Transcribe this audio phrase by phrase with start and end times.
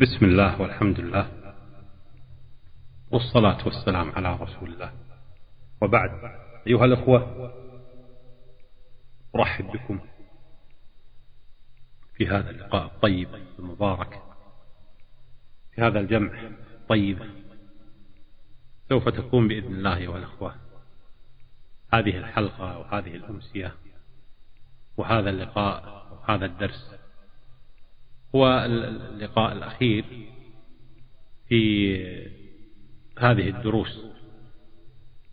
[0.00, 1.28] بسم الله والحمد لله
[3.10, 4.92] والصلاة والسلام على رسول الله.
[5.82, 6.10] وبعد
[6.66, 7.52] أيها الأخوة
[9.34, 10.00] أرحب بكم
[12.14, 14.22] في هذا اللقاء الطيب المبارك
[15.74, 16.42] في هذا الجمع
[16.74, 17.18] الطيب.
[18.88, 20.54] سوف تكون بإذن الله أيها الأخوة
[21.92, 23.74] هذه الحلقة وهذه الأمسية
[24.96, 26.97] وهذا اللقاء وهذا الدرس
[28.34, 30.04] هو اللقاء الأخير
[31.48, 31.96] في
[33.18, 34.04] هذه الدروس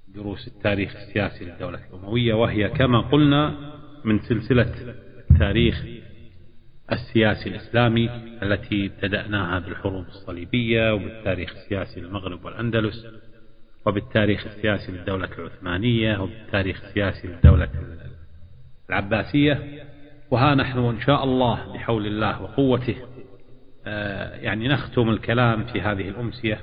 [0.07, 3.73] دروس التاريخ السياسي للدولة الأموية وهي كما قلنا
[4.03, 4.95] من سلسلة
[5.39, 5.85] تاريخ
[6.91, 8.09] السياسي الإسلامي
[8.43, 13.07] التي ابتدأناها بالحروب الصليبية وبالتاريخ السياسي للمغرب والأندلس
[13.85, 17.69] وبالتاريخ السياسي للدولة العثمانية وبالتاريخ السياسي للدولة
[18.89, 19.83] العباسية.
[20.31, 22.95] وها نحن إن شاء الله بحول الله وقوته
[23.87, 26.59] آه، يعني نختم الكلام في هذه الأمسية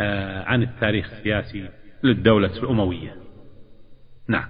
[0.00, 1.68] آه، عن التاريخ السياسي
[2.02, 3.16] للدولة الأموية.
[4.28, 4.48] نعم.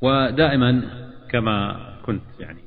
[0.00, 0.82] ودائما
[1.30, 2.60] كما كنت يعني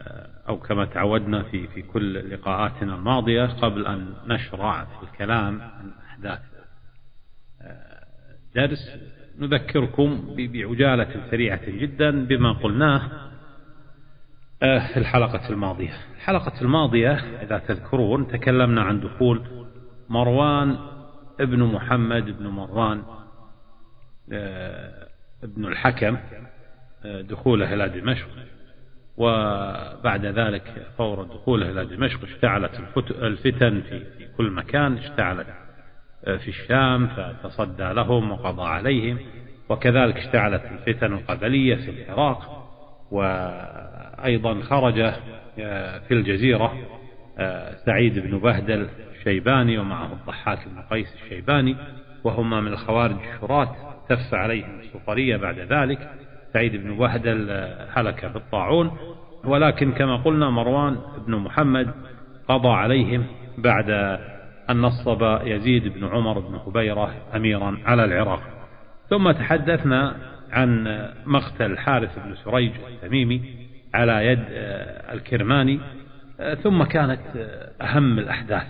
[0.00, 5.92] آه، أو كما تعودنا في في كل لقاءاتنا الماضية قبل أن نشرع في الكلام عن
[6.06, 6.40] أحداث
[8.54, 8.90] درس
[9.38, 13.02] نذكركم بعجالة سريعة جدا بما قلناه
[14.62, 15.92] آه، في الحلقة الماضية.
[16.16, 19.42] الحلقة الماضية إذا تذكرون تكلمنا عن دخول
[20.08, 20.78] مروان
[21.40, 23.02] ابن محمد بن مروان
[24.32, 25.08] آه،
[25.42, 26.16] ابن الحكم
[27.04, 28.28] آه، دخوله إلى دمشق.
[29.16, 35.46] وبعد ذلك فور دخوله إلى دمشق اشتعلت الفتن في كل مكان اشتعلت
[36.26, 39.18] في الشام فتصدى لهم وقضى عليهم.
[39.68, 42.66] وكذلك اشتعلت الفتن القبلية في العراق.
[43.10, 45.12] وأيضا خرج
[45.58, 46.72] آه، في الجزيرة
[47.38, 51.76] آه، سعيد بن بهدل الشيباني ومعه الضحاك بن قيس الشيباني.
[52.24, 53.76] وهما من الخوارج الشراة
[54.08, 56.10] تف عليهم السفرية بعد ذلك.
[56.52, 58.98] سعيد بن بهدل آه، هلك بالطاعون.
[59.44, 60.96] ولكن كما قلنا مروان
[61.26, 61.90] بن محمد
[62.48, 63.26] قضى عليهم
[63.58, 64.18] بعد
[64.70, 68.42] أن نصب يزيد بن عمر بن هبيرة أميرا على العراق.
[69.10, 70.16] ثم تحدثنا
[70.52, 73.42] عن مقتل الحارث بن سريج التميمي
[73.94, 74.44] على يد
[75.12, 75.80] الكرماني.
[76.62, 77.20] ثم كانت
[77.82, 78.66] أهم الأحداث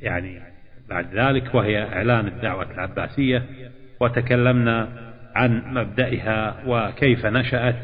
[0.00, 0.40] يعني
[0.88, 3.42] بعد ذلك وهي إعلان الدعوة العباسية.
[4.00, 4.88] وتكلمنا
[5.34, 7.76] عن مبدئها وكيف نشأت.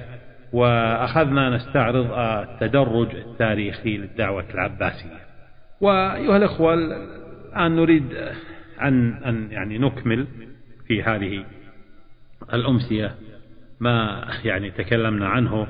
[0.52, 5.23] وأخذنا نستعرض التدرج التاريخي للدعوة العباسية.
[5.80, 8.04] وأيها الأخوة الآن نريد
[8.82, 10.26] أن أن يعني نكمل
[10.86, 11.44] في هذه
[12.52, 13.14] الأمسية
[13.80, 15.66] ما يعني تكلمنا عنه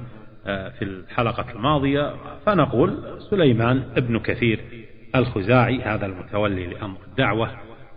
[0.47, 2.15] آه، في الحلقة الماضية.
[2.47, 4.61] فنقول سليمان ابن كثير
[5.15, 7.51] الخزاعي هذا المتولي لأمر الدعوة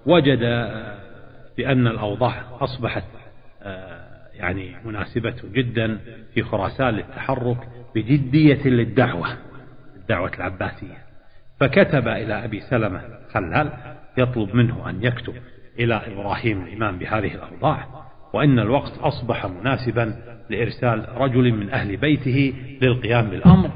[0.06, 0.98] وجد آه،
[1.58, 3.04] بأن الأوضاع أصبحت
[3.64, 6.00] آه، يعني مناسبة جدا
[6.34, 7.58] في خراسان للتحرك
[7.96, 9.28] بجدية للدعوة
[9.96, 11.07] الدعوة العباسية.
[11.60, 13.02] فكتب إلى أبي سلمة
[13.34, 13.70] خلال
[14.18, 15.34] يطلب منه أن يكتب
[15.80, 17.86] إلى إبراهيم الإمام بهذه الأوضاع
[18.34, 20.16] وإن الوقت أصبح مناسبا
[20.50, 23.70] لإرسال رجل من أهل بيته للقيام بالأمر.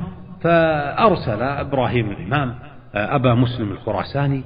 [0.44, 2.56] فأرسل إبراهيم الإمام
[2.96, 4.44] أبا مسلم الخراساني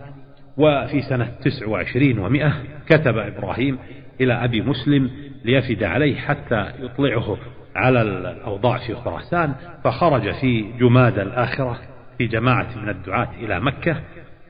[0.57, 2.53] وفي سنة تسع وعشرين ومائة
[2.87, 3.77] كتب إبراهيم
[4.21, 5.09] إلى أبي مسلم
[5.45, 7.37] ليفد عليه حتى يطلعه
[7.75, 9.53] على الأوضاع في خراسان
[9.83, 11.77] فخرج في جماد الآخرة.
[12.17, 13.97] في جماعة من الدعاة إلى مكة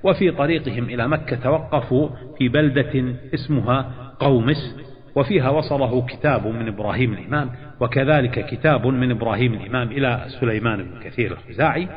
[0.04, 4.76] وفي طريقهم إلى مكة توقفوا في بلدة اسمها قومس
[5.16, 11.32] وفيها وصله كتاب من إبراهيم الإمام وكذلك كتاب من إبراهيم الإمام إلى سليمان بن كثير
[11.32, 11.88] الخزاعي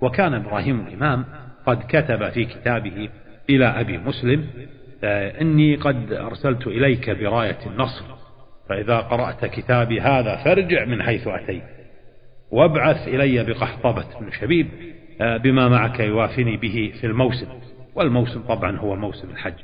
[0.00, 1.24] وكان إبراهيم الإمام
[1.66, 3.08] قد كتب في كتابه
[3.50, 4.46] إلى أبي مسلم
[5.04, 8.04] آه، إني قد أرسلت إليك براية النصر
[8.68, 11.62] فإذا قرأت كتابي هذا فارجع من حيث أتيت
[12.50, 14.66] وابعث إلي بقحطبة بن شبيب
[15.20, 17.46] بما معك يوافني به في الموسم.
[17.94, 19.54] والموسم طبعا هو موسم الحج.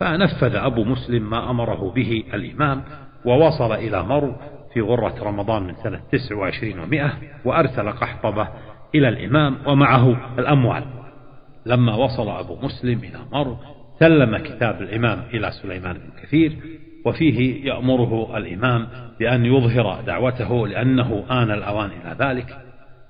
[0.00, 2.82] فنفذ أبو مسلم ما أمره به الإمام
[3.24, 4.36] ووصل إلى مرو
[4.74, 7.12] في غرة رمضان من سنة 29 ومائة
[7.44, 8.48] وأرسل قحطبة
[8.94, 10.84] إلى الإمام ومعه الأموال.
[11.66, 13.56] لما وصل أبو مسلم إلى مرو
[14.00, 16.56] سلم كتاب الإمام إلى سليمان بن كثير
[17.06, 18.88] وفيه يأمره الإمام
[19.18, 22.65] بأن يظهر دعوته لأنه آن الأوان إلى ذلك.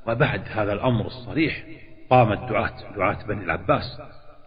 [0.08, 1.64] وبعد هذا الأمر الصريح
[2.11, 4.00] قام الدعاة دعاة بني العباس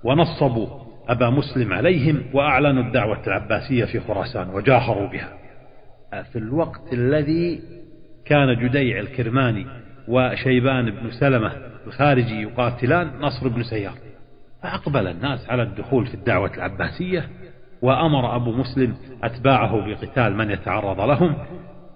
[0.04, 0.68] ونصبوا
[1.10, 5.34] أبا مسلم عليهم وأعلنوا الدعوة العباسية في خراسان وجاهروا بها.
[6.24, 7.62] في الوقت الذي
[8.26, 9.66] كان جديع الكرماني
[10.08, 11.52] وشيبان بن سلمة
[11.88, 13.96] الخارجي يقاتلان نصر بن سيار.
[14.64, 17.30] فأقبل الناس على الدخول في الدعوة العباسية
[17.82, 21.36] وأمر أبو مسلم أتباعه بقتال من يتعرض لهم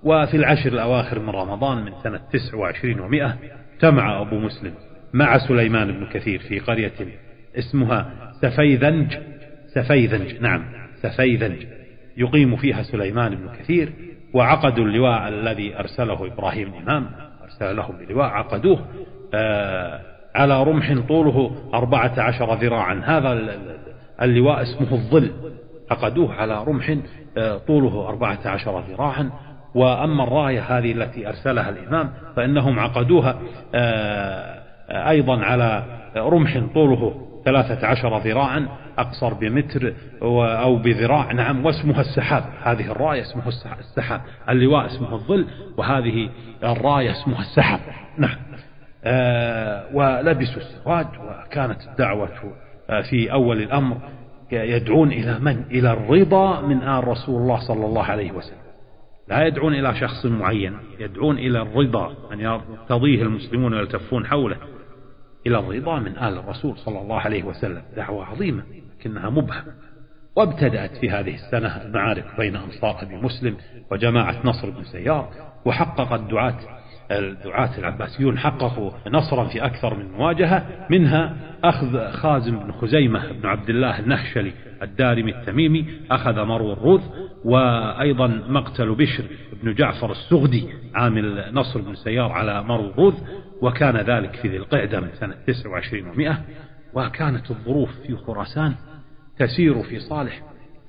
[0.04, 3.38] وفي العشر الأواخر من رمضان من سنة 29 ومئة
[3.74, 4.74] اجتمع أبو مسلم
[5.14, 6.94] مع سليمان بن كثير في قرية
[7.58, 8.12] اسمها
[8.42, 9.18] سفيذنج.
[9.74, 10.66] سفيذنج نعم
[11.02, 11.68] سفيذنج.
[12.18, 13.94] يقيم فيها سليمان بن كثير
[14.34, 17.10] وعقدوا اللواء الذي أرسله إبراهيم الإمام.
[17.44, 18.86] أرسل لهم بلواء عقدوه
[19.34, 20.02] آه
[20.36, 23.02] على رمح طوله أربعة عشر ذراعا.
[23.06, 23.58] هذا
[24.22, 25.32] اللواء اسمه الظل.
[25.92, 26.98] عقدوه على رمح
[27.38, 29.32] آه طوله أربعة عشر ذراعا.
[29.76, 33.40] وأما الراية هذه التي أرسلها الإمام فإنهم عقدوها
[33.76, 35.84] آه أيضا على
[36.18, 37.14] رمح طوله
[37.46, 38.68] ثلاثة عشر ذراعا
[38.98, 42.44] أقصر بمتر أو بذراع نعم واسمها السحاب.
[42.64, 43.50] هذه الراية اسمها
[43.80, 44.22] السحاب.
[44.50, 45.48] اللواء اسمه الظل
[45.78, 46.30] وهذه
[46.64, 47.80] الراية اسمها السحاب.
[48.18, 48.38] نعم.
[49.04, 52.30] آه ولبسوا السواد وكانت الدعوة
[52.90, 53.98] آه، في أول الأمر
[54.52, 58.63] يدعون إلى من؟ إلى الرضا من آل رسول الله صلى الله عليه وسلم.
[59.28, 64.58] لا يدعون إلى شخص معين يدعون إلى الرضا أن يرتضيه المسلمون ويلتفون حوله.
[65.48, 68.64] إلى الرضا من آل الرسول صلى الله عليه وسلم دعوة عظيمة
[69.00, 69.74] لكنها مبهمة
[70.36, 73.58] وابتدأت في هذه السنة المعارك بين أنصار أبي مسلم
[73.92, 75.30] وجماعة نصر بن سيار
[75.66, 76.60] وحقق الدعاة
[77.12, 83.70] الدعاة العباسيون حققوا نصرا في أكثر من مواجهة منها أخذ خازم بن خزيمة بن عبد
[83.70, 84.54] الله النهشلي.
[84.84, 87.02] الدارمي التميمي أخذ مرو الروذ
[87.46, 89.24] وأيضا مقتل بشر
[89.64, 93.16] بن جعفر السغدي عامل نصر بن سيار على مرو الروذ
[93.62, 96.38] وكان ذلك في ذي القعدة من سنة 29 ومئة.
[96.94, 98.76] وكانت الظروف في خراسان
[99.38, 100.42] تسير في صالح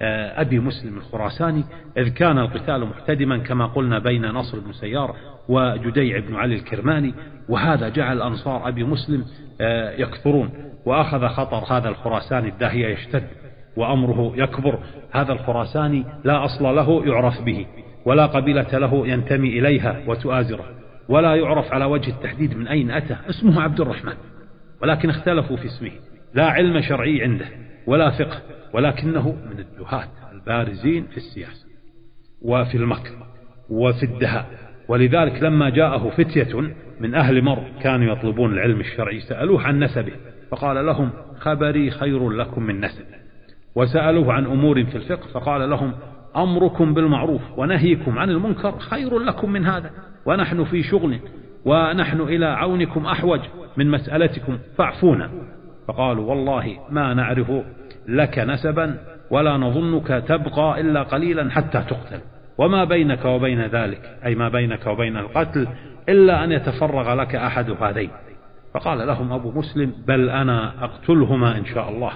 [0.03, 1.65] آه، أبي مسلم الخراساني
[1.97, 5.17] إذ كان القتال محتدما كما قلنا بين نصر بن سيار
[5.49, 7.15] وجديع بن علي الكرماني
[7.49, 9.25] وهذا جعل أنصار أبي مسلم
[9.61, 10.51] آه، يكثرون
[10.87, 13.29] وأخذ خطر هذا الخراساني الداهية يشتد.
[13.77, 14.79] وأمره يكبر.
[15.13, 17.67] هذا الخراساني لا أصل له يعرف به
[18.05, 20.65] ولا قبيلة له ينتمي إليها وتؤازره
[21.09, 23.17] ولا يعرف على وجه التحديد من أين أتى.
[23.31, 24.15] اسمه عبد الرحمن
[24.83, 25.91] ولكن اختلفوا في اسمه.
[26.35, 27.47] لا علم شرعي عنده
[27.87, 28.43] ولا فقه
[28.75, 31.67] ولكنه من الدهاة البارزين في السياسة
[32.43, 33.13] وفي المكر
[33.71, 34.47] وفي الدهاء.
[34.89, 36.61] ولذلك لما جاءه فتية
[37.01, 40.13] من أهل مر كانوا يطلبون العلم الشرعي سألوه عن نسبه
[40.51, 43.05] فقال لهم خبري خير لكم من نسب
[43.77, 45.93] وسألوه عن أمور في الفقه فقال لهم
[46.37, 49.91] أمركم بالمعروف ونهيكم عن المنكر خير لكم من هذا
[50.27, 51.19] ونحن في شغل
[51.65, 53.41] ونحن إلى عونكم أحوج
[53.77, 55.31] من مسألتكم فاعفونا.
[55.89, 57.53] فقالوا والله ما نعرف
[58.09, 58.99] لك نسبا
[59.31, 62.21] ولا نظنك تبقى إلا قليلا حتى تقتل.
[62.59, 65.69] وما بينك وبين ذلك أي ما بينك وبين القتل
[66.09, 68.11] إلا أن يتفرغ لك أحد هذين.
[68.75, 72.13] فقال لهم أبو مسلم بل أنا أقتلهما إن شاء الله.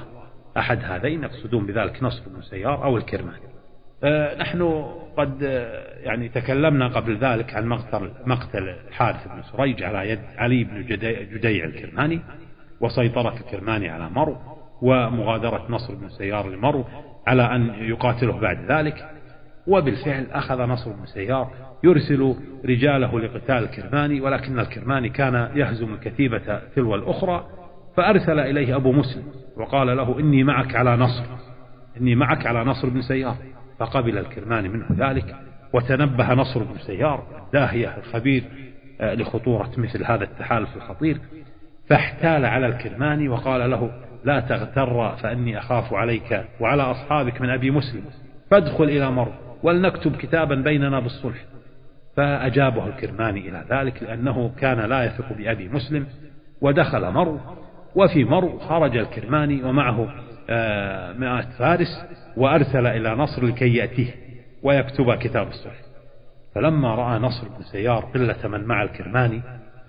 [0.58, 3.42] أحد هذين يقصدون بذلك نصر بن سيار أو الكرماني
[4.04, 4.84] أه نحن
[5.16, 5.42] قد
[6.02, 10.82] يعني تكلمنا قبل ذلك عن مقتل مقتل الحارث بن سريج على يد علي بن
[11.34, 12.20] جديع الكرماني
[12.80, 14.36] وسيطرة الكرماني على مرو
[14.82, 16.84] ومغادرة نصر بن سيار لمرو
[17.26, 19.10] على أن يقاتله بعد ذلك.
[19.66, 21.50] وبالفعل أخذ نصر بن سيار
[21.84, 27.46] يرسل رجاله لقتال الكرماني ولكن الكرماني كان يهزم الكتيبة تلو الأخرى
[27.96, 29.24] فأرسل إليه أبو مسلم.
[29.58, 31.24] وقال له إني معك على نصر
[32.00, 33.36] إني معك على نصر بن سيار.
[33.78, 35.36] فقبل الكرماني منه ذلك
[35.72, 38.44] وتنبه نصر بن سيار الداهية الخبير
[39.00, 41.20] آه، لخطورة مثل هذا التحالف الخطير.
[41.88, 43.90] فاحتال على الكرماني وقال له
[44.24, 48.02] لا تغتر فأني أخاف عليك وعلى أصحابك من أبي مسلم
[48.50, 51.44] فادخل إلى مر ولنكتب كتابا بيننا بالصلح.
[52.16, 56.06] فأجابه الكرماني إلى ذلك لأنه كان لا يثق بأبي مسلم
[56.60, 57.40] ودخل مرو
[57.94, 60.08] وفي مرو خرج الكرماني ومعه
[60.50, 62.04] آه، مئة فارس
[62.36, 64.14] وأرسل إلى نصر لكي يأتيه
[64.62, 65.80] ويكتب كتاب الصلح
[66.54, 69.40] فلما رأى نصر بن سيار قلة من مع الكرماني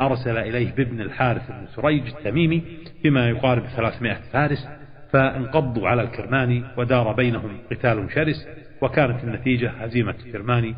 [0.01, 2.63] أرسل إليه بابن الحارث بن سريج التميمي
[3.03, 4.67] بما يقارب 300 فارس
[5.11, 8.47] فانقضوا على الكرماني ودار بينهم قتال شرس
[8.81, 10.75] وكانت النتيجة هزيمة الكرماني.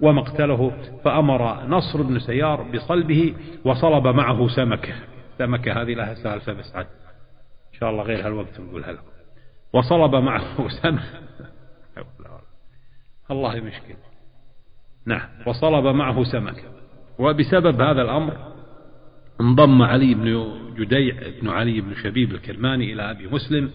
[0.00, 0.72] ومقتله
[1.04, 4.92] فأمر نصر بن سيار بصلبه وصلب معه سمكة.
[5.38, 6.86] سمكة هذه لها سالفة بس عاد.
[7.74, 9.14] إن شاء الله غير هالوقت نقولها لكم
[9.72, 11.24] وصلب معه سمكة
[13.30, 13.94] الله مشكل
[15.06, 16.62] نعم وصلب معه سمكة
[17.18, 18.54] وبسبب هذا الأمر
[19.40, 23.70] انضم علي بن جديع بن علي بن شبيب الكرماني إلى أبي مسلم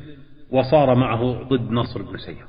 [0.51, 2.47] وصار معه ضد نصر بن سيار.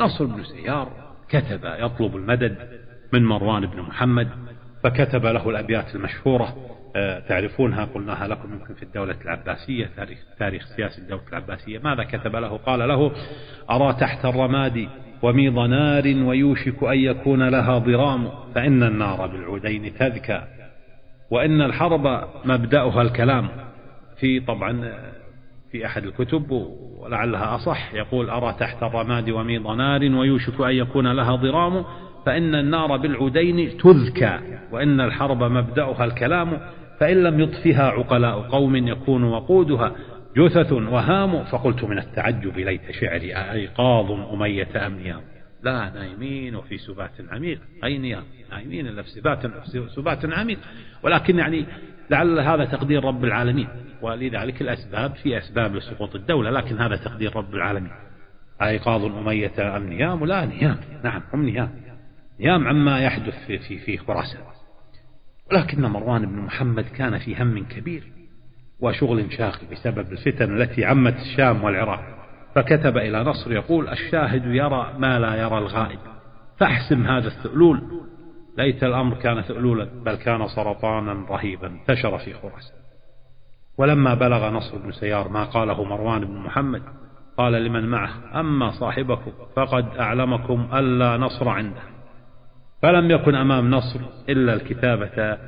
[0.00, 2.80] نصر بن سيار كتب يطلب المدد
[3.12, 4.28] من مروان بن محمد
[4.84, 6.56] فكتب له الأبيات المشهورة
[7.28, 11.78] تعرفونها؟ قلناها لكم يمكن في الدولة العباسية تاريخ, تاريخ سياسي الدولة العباسية.
[11.78, 13.12] ماذا كتب له؟ قال له
[13.70, 14.88] أرى تحت الرماد
[15.22, 20.42] وميض نار ويوشك أن يكون لها ضرام فإن النار بالعودين تذكى
[21.30, 23.48] وإن الحرب مبدأها الكلام.
[24.16, 24.92] في طبعا
[25.72, 26.50] في أحد الكتب
[26.98, 31.84] ولعلها أصح يقول أرى تحت الرماد وميض نار ويوشك أن يكون لها ضرام
[32.26, 34.38] فإن النار بالعدين تذكى
[34.72, 36.60] وإن الحرب مبدأها الكلام
[37.02, 39.92] فإن لم يطفها عقلاء قوم يكون وقودها
[40.36, 45.20] جثث وهام فقلت من التعجب ليت شعري أيقاظ أمية أم نيام؟
[45.62, 47.60] لا نايمين وفي سبات عميق.
[47.84, 49.38] أي نيام؟ نايمين إلا في سبات,
[49.96, 50.58] سبات عميق.
[51.02, 51.66] ولكن يعني
[52.10, 53.68] لعل هذا تقدير رب العالمين.
[54.02, 57.92] ولذلك الأسباب في أسباب لسقوط الدولة لكن هذا تقدير رب العالمين.
[58.62, 60.76] أيقاظ أمية أم نيام؟ لا نيام.
[61.04, 61.70] نعم هم نيام.
[62.40, 64.40] نيام عما يحدث في, في, في خراسان.
[65.52, 68.02] ولكن مروان بن محمد كان في هم كبير
[68.80, 72.00] وشغل شاغل بسبب الفتن التي عمت الشام والعراق.
[72.54, 75.98] فكتب إلى نصر يقول الشاهد يرى ما لا يرى الغائب.
[76.58, 77.82] فاحسم هذا الثؤلول.
[78.58, 82.76] ليت الأمر كان ثؤلولا بل كان سرطانا رهيبا انتشر في خراسان.
[83.78, 86.82] ولما بلغ نصر بن سيار ما قاله مروان بن محمد
[87.36, 91.91] قال لمن معه أما صاحبكم فقد أعلمكم ألا نصر عنده.
[92.82, 95.38] فلم يكن أمام نصر إلا الكتابة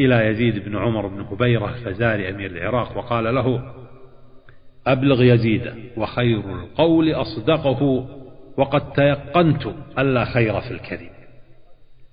[0.00, 3.62] إلى يزيد بن عمر بن هبيرة فزار أمير العراق وقال له
[4.86, 8.06] أبلغ يزيد وخير القول أصدقه
[8.56, 9.66] وقد تيقنت
[9.98, 11.10] ألا خير في الكذب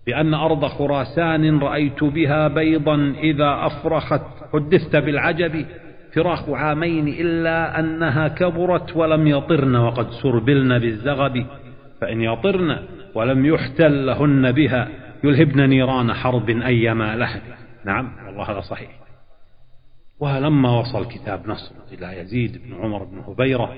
[0.07, 4.21] بأن أرض خراسان رأيت بها بيضا إذا أفرخت
[4.53, 5.65] حدثت بالعجب
[6.13, 11.45] فراخ عامين إلا أنها كبرت ولم يطرن وقد سربلن بالزغب
[12.01, 12.77] فإن يطرن
[13.17, 14.89] ولم يحتل لهن بها
[15.23, 17.41] يلهبن نيران حرب أيما لهب.
[17.85, 18.91] نعم والله هذا صحيح.
[20.19, 23.75] ولما وصل كتاب نصر إلى يزيد بن عمر بن هبيرة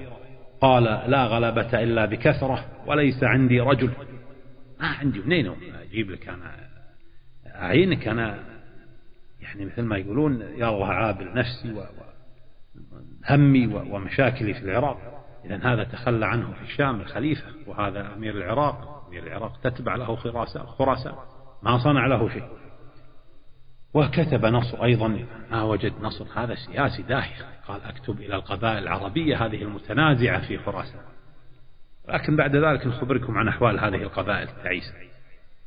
[0.62, 3.90] قال لا غلبة إلا بكثرة وليس عندي رجل.
[4.80, 6.56] ما عندي منين أجيب لك أنا.
[7.48, 8.40] أعينك أنا.
[9.42, 11.76] يعني مثل ما يقولون يا الله عابر نفسي
[13.30, 15.26] وهمي ومشاكلي في العراق.
[15.46, 18.99] إذا هذا تخلى عنه في الشام الخليفة وهذا أمير العراق.
[19.10, 21.14] أمير العراق تتبع له خراسان خراسان.
[21.64, 22.48] ما صنع له شيء.
[23.94, 25.26] وكتب نصر أيضا.
[25.52, 26.26] ما وجد نصر.
[26.36, 27.34] هذا سياسي داهي
[27.68, 31.02] قال أكتب إلى القبائل العربية هذه المتنازعة في خراسان.
[32.10, 34.94] لكن بعد ذلك نخبركم عن أحوال هذه القبائل التعيسة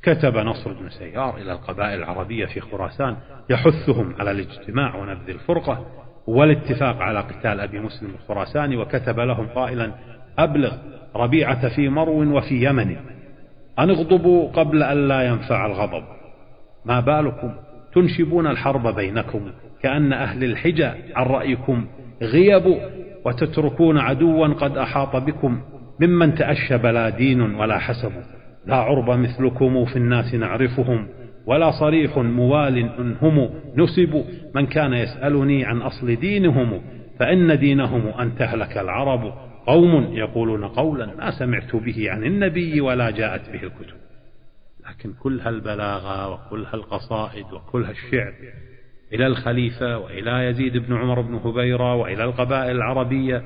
[0.03, 3.17] كتب نصر بن سيار إلى القبائل العربية في خراسان
[3.51, 5.87] يحثهم على الاجتماع ونبذ الفرقة
[6.27, 9.95] والاتفاق على قتال أبي مسلم الخراساني وكتب لهم قائلا
[10.39, 10.77] أبلغ
[11.17, 12.97] ربيعة في مرو وفي يمن.
[13.79, 16.03] أن اغضبوا قبل أن لا ينفع الغضب.
[16.85, 17.53] ما بالكم؟
[17.95, 19.53] تنشبون الحرب بينكم
[19.83, 21.87] كأن أهل الحجة عن رأيكم
[22.23, 22.79] غيب
[23.25, 25.61] وتتركون عدوا قد أحاط بكم
[26.01, 28.13] ممن تأشب لا دين ولا حسب.
[28.67, 31.07] لا عرب مثلكم في الناس نعرفهم
[31.47, 34.25] ولا صريح موال إن هم نسب.
[34.55, 36.81] من كان يسألني عن أصل دينهم
[37.19, 39.33] فإن دينهم أن تهلك العرب.
[39.67, 43.97] قوم يقولون قولا ما سمعت به عن النبي ولا جاءت به الكتب.
[44.89, 48.35] لكن كل هالبلاغة وكل هالقصائد وكل هالشعر
[49.13, 53.45] إلى الخليفة وإلى يزيد بن عمر بن هبيرة وإلى القبائل العربية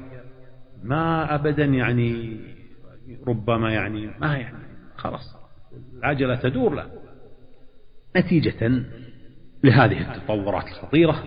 [0.82, 2.40] ما أبدا يعني
[3.26, 4.58] ربما يعني ما يعني
[4.96, 5.36] خلاص
[5.98, 6.90] العجلة تدور له.
[8.16, 8.82] نتيجة
[9.64, 11.24] لهذه التطورات الخطيرة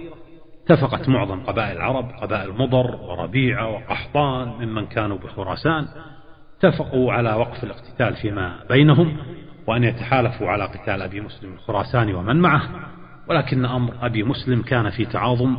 [0.70, 5.88] اتفقت معظم قبائل العرب قبائل مضر وربيعة وقحطان ممن كانوا بخراسان
[6.58, 9.18] اتفقوا على وقف الاقتتال فيما بينهم
[9.68, 12.70] وأن يتحالفوا على قتال أبي مسلم الخراساني ومن معه
[13.30, 15.58] ولكن أمر أبي مسلم كان في تعاظم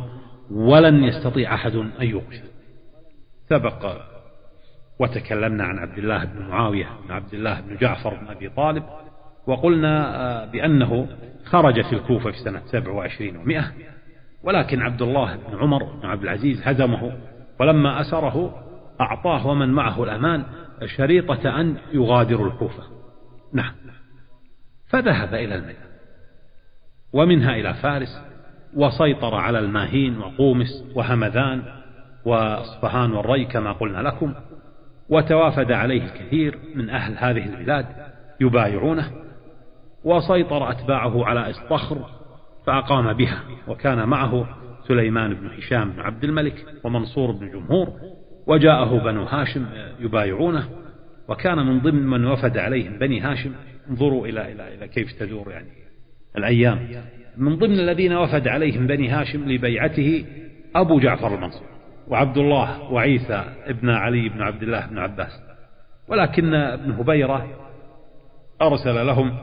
[0.51, 2.43] ولن يستطيع أحد أن يوقفه
[3.49, 3.97] سبق
[4.99, 8.83] وتكلمنا عن عبد الله بن معاوية بن عبد الله بن جعفر بن أبي طالب
[9.47, 11.07] وقلنا آه، بأنه
[11.45, 13.71] خرج في الكوفة في سنة 27 ومئة
[14.43, 17.11] ولكن عبد الله بن عمر بن عبد العزيز هزمه
[17.59, 18.63] ولما أسره
[19.01, 20.43] أعطاه ومن معه الأمان
[20.85, 22.83] شريطة أن يغادروا الكوفة.
[23.53, 23.73] نعم.
[24.87, 25.91] فذهب إلى المدينة
[27.13, 28.21] ومنها إلى فارس
[28.73, 31.63] وسيطر على الماهين وقومس وهمذان
[32.25, 34.33] وأصفهان والري كما قلنا لكم
[35.09, 37.85] وتوافد عليه الكثير من أهل هذه البلاد
[38.39, 39.11] يبايعونه
[40.03, 42.09] وسيطر أتباعه على إسطخر
[42.67, 44.47] فأقام بها وكان معه
[44.87, 47.87] سليمان بن هشام بن عبد الملك ومنصور بن جمهور
[48.47, 49.65] وجاءه بنو هاشم
[49.99, 50.69] يبايعونه
[51.27, 53.51] وكان من ضمن من وفد عليهم بني هاشم.
[53.89, 55.67] انظروا إلى إلى إلى كيف تدور يعني
[56.37, 56.87] الأيام.
[57.37, 60.25] من ضمن الذين وفد عليهم بني هاشم لبيعته
[60.75, 61.67] أبو جعفر المنصور
[62.07, 65.41] وعبد الله وعيسى ابن علي بن عبد الله بن عباس.
[66.07, 67.47] ولكن ابن هبيرة
[68.61, 69.37] أرسل لهم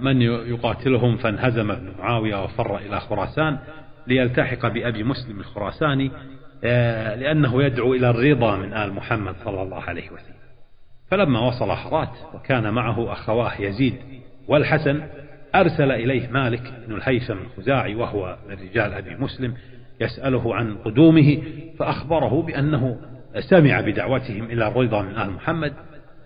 [0.00, 3.58] من يقاتلهم؟ فانهزم ابن معاوية وفر إلى خراسان
[4.06, 6.10] ليلتحق بأبي مسلم الخراساني
[6.64, 10.34] آه، لأنه يدعو إلى الرضا من آل محمد صلى الله عليه وسلم.
[11.10, 13.94] فلما وصل حرات وكان معه أخواه يزيد
[14.48, 15.02] والحسن
[15.54, 19.54] أرسل إليه مالك بن الهيثم الخزاعي وهو من رجال أبي مسلم
[20.00, 21.42] يسأله عن قدومه
[21.78, 22.96] فأخبره بأنه
[23.50, 25.72] سمع بدعوتهم إلى الرضا من آل محمد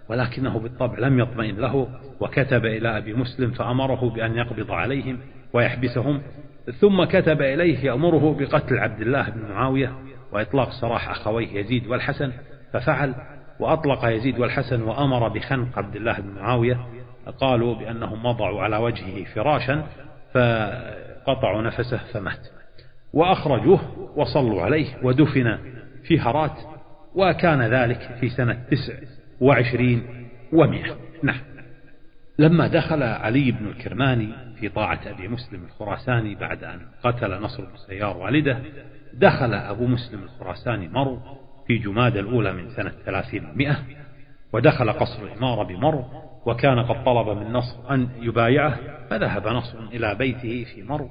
[0.08, 1.88] ولكنه بالطبع لم يطمئن له
[2.20, 5.18] وكتب إلى أبي مسلم فأمره بأن يقبض عليهم
[5.52, 6.22] ويحبسهم
[6.80, 9.92] ثم كتب إليه يأمره بقتل عبد الله بن معاوية
[10.32, 12.32] وإطلاق سراح أخويه يزيد والحسن
[12.72, 13.14] ففعل
[13.60, 16.86] وأطلق يزيد والحسن وأمر بخنق عبد الله بن معاوية
[17.40, 19.86] قالوا بأنهم وضعوا على وجهه فراشا
[20.34, 22.48] فقطعوا نفسه فمات.
[23.12, 23.80] وأخرجوه
[24.16, 25.58] وصلوا عليه ودفن
[26.04, 26.58] في هرات
[27.14, 28.94] وكان ذلك في سنة تسع.
[29.40, 30.96] وعشرين ومئة.
[31.22, 31.40] نعم.
[32.38, 37.76] لما دخل علي بن الكرماني في طاعة أبي مسلم الخراساني بعد أن قتل نصر بن
[37.86, 38.58] سيار والده
[39.14, 41.20] دخل أبو مسلم الخراساني مرو
[41.66, 43.76] في جماد الأولى من سنة ثلاثين ومئة
[44.52, 46.04] ودخل قصر الإمارة بمرو
[46.46, 48.78] وكان قد طلب من نصر أن يبايعه
[49.10, 51.10] فذهب نصر إلى بيته في مرو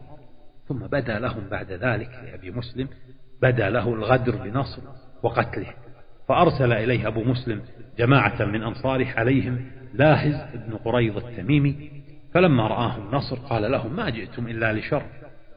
[0.68, 2.90] ثم بدا لهم بعد ذلك لأبي مسلم
[3.42, 4.82] بدا له الغدر بنصر
[5.24, 5.74] وقتله.
[6.28, 7.62] فأرسل إليه أبو مسلم
[7.98, 11.92] جماعة من أنصاره عليهم لاهز بن قريض التميمي
[12.34, 15.04] فلما رآهم نصر قال لهم ما جئتم إلا لشر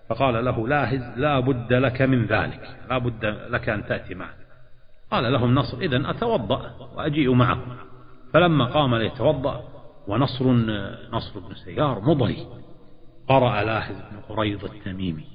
[0.08, 4.34] فقال له لاهز لا بد لك من ذلك لا بد لك أن تأتي معه.
[5.10, 7.76] قال لهم نصر إذا أتوضأ وأجيء معكم.
[8.32, 9.64] فلما قام ليتوضأ
[10.08, 10.52] ونصر
[11.12, 12.46] نصر بن سيار مضري
[13.28, 15.26] قرأ لاهز بن قريض التميمي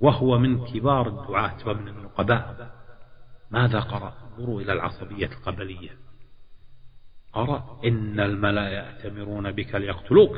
[0.00, 2.70] وهو من كبار الدعاة ومن النقباء.
[3.50, 5.90] ماذا قرأ؟ انظروا إلى العصبية القبلية.
[7.32, 10.36] قرأ إن الملأ يأتمرون بك ليقتلوك.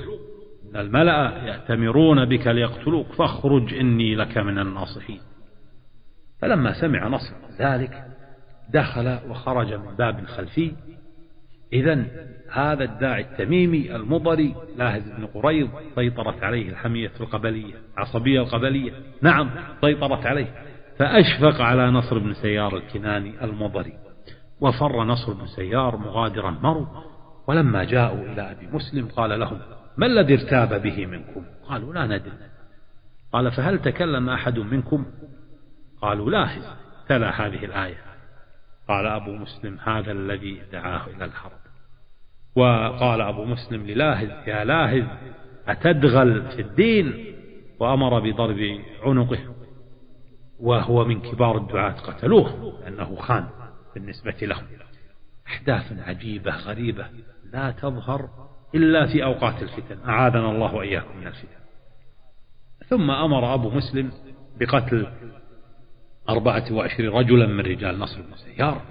[0.70, 3.06] إن الملأ يأتمرون بك ليقتلوك.
[3.12, 5.20] فاخرج إني لك من الناصحين.
[6.40, 8.04] فلما سمع نصر ذلك
[8.68, 10.72] دخل وخرج من باب خلفي.
[11.72, 12.04] إذا
[12.50, 18.92] هذا الداعي التميمي المضري لاهز بن قريض سيطرت عليه الحمية القبلية العصبية القبلية.
[19.22, 20.71] نعم سيطرت عليه.
[20.98, 23.98] فأشفق على نصر بن سيار الكناني المضري
[24.60, 26.86] وفر نصر بن سيار مغادرا مرو
[27.46, 29.58] ولما جاءوا إلى أبي مسلم قال لهم
[29.96, 32.32] ما الذي ارتاب به منكم؟ قالوا لا ندري.
[33.32, 35.06] قال فهل تكلم أحد منكم؟
[36.02, 36.64] قالوا لاهز
[37.08, 38.02] تلا هذه الآية.
[38.88, 41.62] قال أبو مسلم هذا الذي دعاه إلى الحرب.
[42.56, 45.04] وقال أبو مسلم للاهز يا لاهز
[45.68, 47.34] أتدغل في الدين؟
[47.80, 49.38] وأمر بضرب عنقه
[50.62, 53.46] وهو من كبار الدعاة قتلوه لأنه خان
[53.94, 54.64] بالنسبة لهم.
[55.46, 57.06] أحداث عجيبة غريبة
[57.52, 58.28] لا تظهر
[58.74, 60.08] إلا في أوقات الفتن.
[60.08, 61.62] أعاذنا الله وإياكم من الفتن.
[62.88, 64.10] ثم أمر أبو مسلم
[64.60, 65.06] بقتل
[66.28, 68.82] أربعة وعشرين رجلا من رجال نصر بن سيار.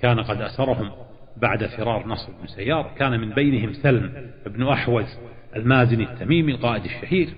[0.00, 0.92] كان قد أسرهم
[1.36, 2.94] بعد فرار نصر بن سيار.
[2.98, 5.18] كان من بينهم سلم بن أحوز
[5.56, 7.28] المازني التميمي القائد الشهير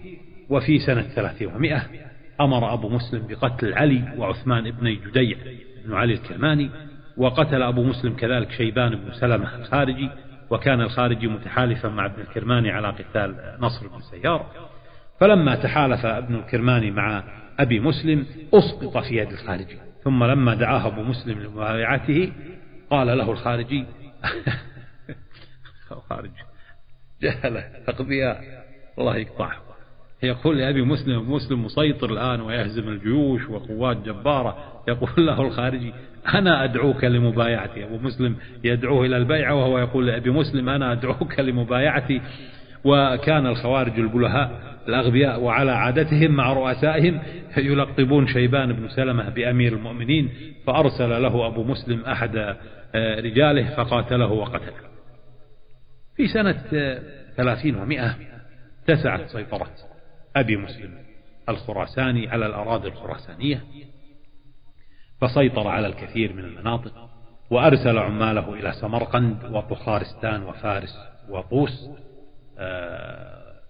[0.51, 2.07] وفي سنة ثلاثين ومائة
[2.41, 5.37] أمر أبو مسلم بقتل علي وعثمان بن جديع
[5.85, 6.71] بن علي الكرماني
[7.17, 10.11] وقتل أبو مسلم كذلك شيبان بن سلمة الخارجي
[10.51, 14.47] وكان الخارجي متحالفا مع ابن الكرماني على قتال نصر بن سيار.
[15.21, 17.25] فلما تحالف ابن الكرماني مع
[17.59, 19.79] أبي مسلم أسقط في يد الخارجي.
[20.05, 22.33] ثم لما دعاه أبو مسلم لمبايعته
[22.91, 23.85] قال له الخارجي
[25.93, 26.31] الخارج
[27.23, 28.41] جهلة أغبياء
[28.99, 29.66] الله يقطعه.
[30.23, 34.57] يقول لأبي مسلم مسلم مسيطر الآن ويهزم الجيوش وقوات جبارة.
[34.89, 35.93] يقول له الخارجي
[36.35, 37.85] أنا أدعوك لمبايعتي.
[37.85, 42.21] أبو مسلم يدعوه إلى البيعة وهو يقول لأبي مسلم أنا أدعوك لمبايعتي.
[42.85, 47.21] وكان الخوارج البلهاء الأغبياء وعلى عادتهم مع رؤسائهم
[47.57, 50.31] يلقبون شيبان بن سلمة بأمير المؤمنين
[50.67, 52.37] فأرسل له أبو مسلم أحد
[52.95, 54.87] آه، رجاله فقاتله وقتله.
[56.17, 56.65] في سنة
[57.37, 58.15] ثلاثين ومائة
[58.87, 59.67] تسعت سيطرة
[60.37, 60.99] أبي مسلم
[61.49, 63.65] الخراساني على الأراضي الخراسانية
[65.21, 67.11] فسيطر على الكثير من المناطق
[67.51, 71.91] وأرسل عماله إلى سمرقند وطخارستان وفارس وطوس
[72.59, 73.61] آه،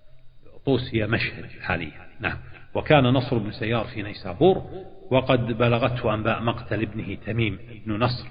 [0.67, 2.07] طوس هي مشهد حاليا.
[2.21, 2.39] نعم.
[2.75, 4.63] وكان نصر بن سيار في نيسابور
[5.11, 8.27] وقد بلغته أنباء مقتل ابنه تميم بن نصر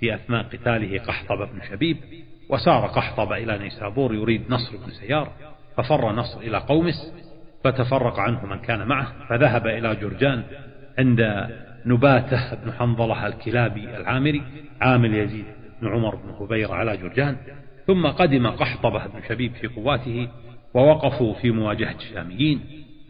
[0.00, 1.96] في أثناء قتاله قحطب بن شبيب
[2.50, 5.32] وسار قحطب إلى نيسابور يريد نصر بن سيار
[5.76, 7.12] ففر نصر إلى قومس
[7.64, 10.42] فتفرق عنه من كان معه فذهب إلى جرجان
[10.98, 11.48] عند
[11.86, 14.42] نباتة بن حنظلة الكلابي العامري
[14.80, 15.44] عامل يزيد
[15.82, 17.36] بن عمر بن هبير على جرجان
[17.86, 20.28] ثم قدم قحطبة بن شبيب في قواته
[20.74, 22.60] ووقفوا في مواجهة الشاميين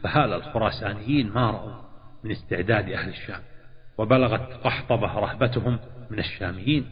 [0.03, 1.85] فهال الخراسانيين ما رأوا
[2.25, 3.41] من استعداد أهل الشام
[3.99, 5.79] وبلغت قحطبة رهبتهم
[6.11, 6.85] من الشاميين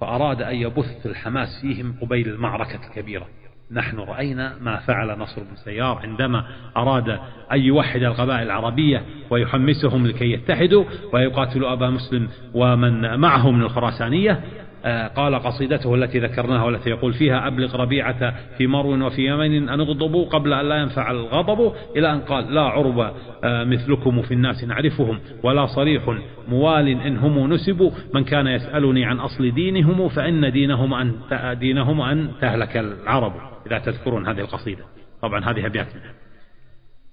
[0.00, 3.28] فأراد أن يبث الحماس فيهم قبيل المعركة الكبيرة.
[3.72, 6.44] نحن رأينا ما فعل نصر بن سيار عندما
[6.76, 7.18] أراد
[7.52, 14.40] أن يوحد القبائل العربية ويحمسهم لكي يتحدوا ويقاتلوا أبا مسلم ومن معه من الخراسانية.
[14.84, 19.80] آه، قال قصيدته التي ذكرناها والتي يقول فيها أبلغ ربيعة في مرو وفي يمن أن
[19.80, 22.98] اغضبوا قبل أن لا ينفع الغضب إلى أن قال لا عرب
[23.44, 26.02] آه، مثلكم في الناس نعرفهم ولا صريح
[26.48, 31.14] موال إن هم نسبوا من كان يسألني عن أصل دينهم فإن دينهم أن
[31.58, 33.49] دينهم أن تهلك العرب.
[33.66, 34.84] إذا تذكرون هذه القصيدة.
[35.22, 36.14] طبعا هذه أبيات منها.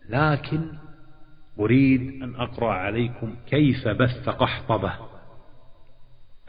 [0.10, 0.72] لكن
[1.60, 4.94] أريد أن أقرأ عليكم كيف بث قحطبة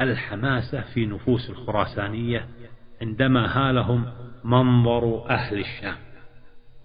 [0.00, 2.48] الحماسة في نفوس الخراسانية
[3.02, 4.12] عندما هالهم
[4.44, 5.96] منظر أهل الشام.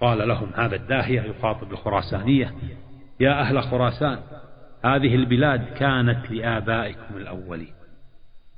[0.01, 2.53] قال لهم هذا الداهية يخاطب الخراسانية.
[3.19, 4.19] يا أهل خراسان
[4.85, 7.73] هذه البلاد كانت لآبائكم الأولين.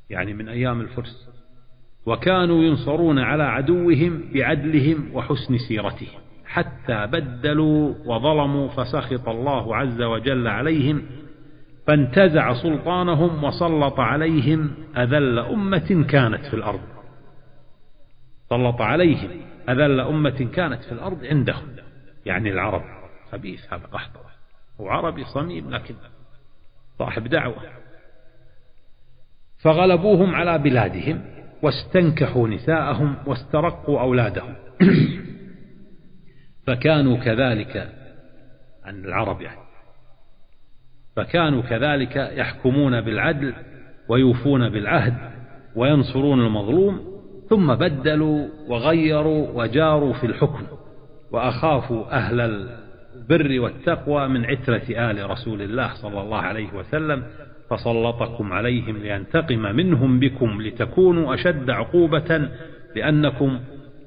[0.09, 1.29] يعني من أيام الفرس
[2.05, 6.21] وكانوا ينصرون على عدوهم بعدلهم وحسن سيرتهم.
[6.45, 11.01] حتى بدلوا وظلموا فسخط الله عز وجل عليهم
[11.87, 16.81] فانتزع سلطانهم وسلط عليهم أذل أمة كانت في الأرض.
[18.49, 19.29] سلط عليهم
[19.69, 21.75] أذل أمة كانت في الأرض عندهم.
[22.25, 22.83] يعني العرب
[23.31, 24.19] خبيث هذا قحطة
[24.81, 25.95] هو عربي صميم لكن
[26.99, 27.55] صاحب دعوة.
[29.59, 31.34] فغلبوهم على بلادهم.
[31.65, 34.55] واستنكحوا نساءهم واسترقوا أولادهم.
[36.67, 37.89] فكانوا كذلك
[38.83, 39.65] عن العرب يعني.
[41.15, 43.53] فكانوا كذلك يحكمون بالعدل
[44.09, 45.17] ويوفون بالعهد
[45.75, 47.15] وينصرون المظلوم
[47.49, 50.63] ثم بدلوا وغيروا وجاروا في الحكم
[51.31, 57.23] وأخافوا أهل البر والتقوى من عترة آل رسول الله صلى الله عليه وسلم
[57.69, 62.49] فسلطكم عليهم لينتقم منهم بكم لتكونوا أشد عقوبة
[62.95, 63.59] لأنكم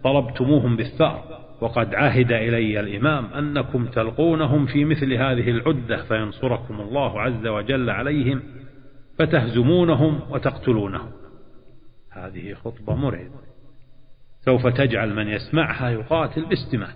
[0.05, 1.39] طلبتموهم بالثأر.
[1.61, 8.43] وقد عهد إلي الإمام أنكم تلقونهم في مثل هذه العدة فينصركم الله عز وجل عليهم
[9.19, 11.11] فتهزمونهم وتقتلونهم.
[12.13, 13.41] هذه خطبة مرعبة.
[14.45, 16.89] سوف تجعل من يسمعها يقاتل باستماع.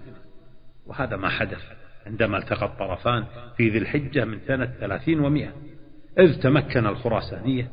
[0.86, 1.62] وهذا ما حدث
[2.06, 3.24] عندما التقى الطرفان
[3.56, 5.52] في ذي الحجة من سنة ثلاثين ومئة.
[6.18, 7.70] إذ تمكن الخراسانية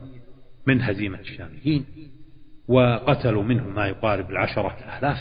[0.68, 1.86] من هزيمة الشاميين
[2.68, 5.18] وقتلوا منه ما يقارب العشرة آلاف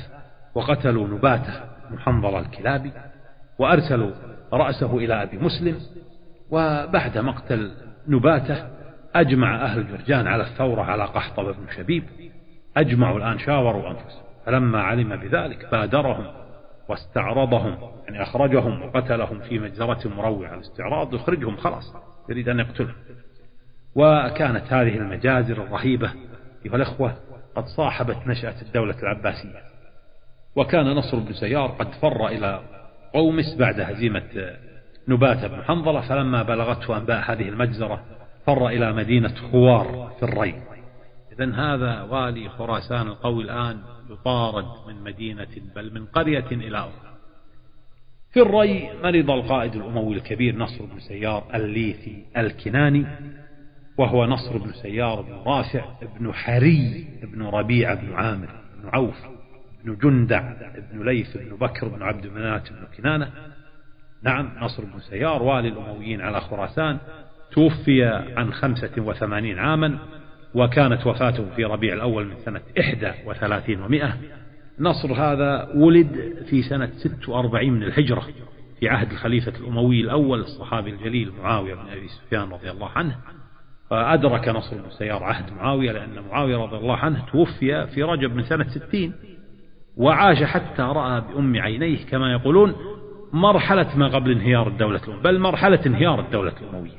[0.55, 2.93] وقتلوا نباته محنظل الكلابي
[3.59, 4.11] وأرسلوا
[4.53, 5.81] رأسه إلى أبي مسلم
[6.51, 7.71] وبعد مقتل
[8.09, 8.69] نباته
[9.15, 12.05] أجمع أهل جرجان على الثورة على قحطب بن شبيب
[12.77, 16.27] أجمعوا الآن شاوروا أنفسهم فلما علم بذلك بادرهم
[16.89, 21.95] واستعرضهم يعني أخرجهم وقتلهم في مجزرة مروعة الاستعراض يخرجهم خلاص.
[22.29, 22.95] يريد أن يقتلهم
[23.95, 26.13] وكانت هذه المجازر الرهيبة
[26.67, 27.17] أيها الأخوة
[27.57, 29.63] قد صاحبت نشأة الدولة العباسية.
[30.57, 32.61] وكان نصر بن سيار قد فر إلى
[33.15, 34.57] قومس بعد هزيمة
[35.09, 38.05] نبات بن حنظلة فلما بلغته أنباء هذه المجزرة
[38.47, 40.63] فر إلى مدينة خوار في الري
[41.33, 43.79] إذا هذا والي خراسان القوي الآن
[44.11, 47.08] يطارد من مدينة بل من قرية إلى أخرى
[48.33, 53.07] في الري مرض القائد الأموي الكبير نصر بن سيار الليثي الكناني
[53.99, 55.85] وهو نصر بن سيار بن رافع
[56.21, 58.49] بن حري بن ربيعة بن عامر
[58.83, 59.17] بن عوف
[59.85, 60.53] بن جندع
[60.93, 63.31] بن ليث بن بكر بن عبد منات بن كنانة.
[64.23, 66.99] نعم نصر بن سيار والي الأمويين على خراسان
[67.53, 68.05] توفي
[68.37, 69.99] عن خمسة وثمانين عاما
[70.55, 74.17] وكانت وفاته في ربيع الأول من سنة إحدى وثلاثين ومائة
[74.81, 78.27] نصر هذا ولد في سنة ست وأربعين من الهجرة
[78.81, 83.17] في عهد الخليفة الأموي الأول الصحابي الجليل معاوية بن أبي سفيان رضي الله عنه.
[83.93, 88.43] أدرك نصر بن سيار عهد معاوية لأن معاوية رضي الله عنه توفي في رجب من
[88.43, 89.13] سنة ستين
[89.97, 92.75] وعاش حتى رأى بأم عينيه كما يقولون
[93.33, 96.99] مرحلة ما قبل انهيار الدولة الأموية بل مرحلة انهيار الدولة الأموية.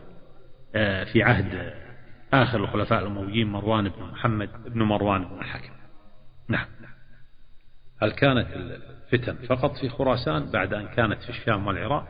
[0.75, 1.73] آه، في عهد
[2.33, 5.78] آخر الخلفاء الأمويين مروان بن محمد بن مروان بن الحكم.
[8.01, 8.47] هل كانت
[9.13, 12.07] الفتن فقط في خراسان بعد أن كانت في الشام والعراق؟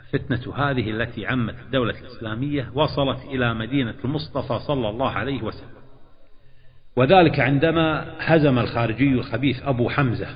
[0.00, 5.74] الفتنة هذه التي عمت الدولة الإسلامية وصلت إلى مدينة المصطفى صلى الله عليه وسلم.
[6.96, 10.28] وذلك عندما هزم الخارجي الخبيث أبو حمزة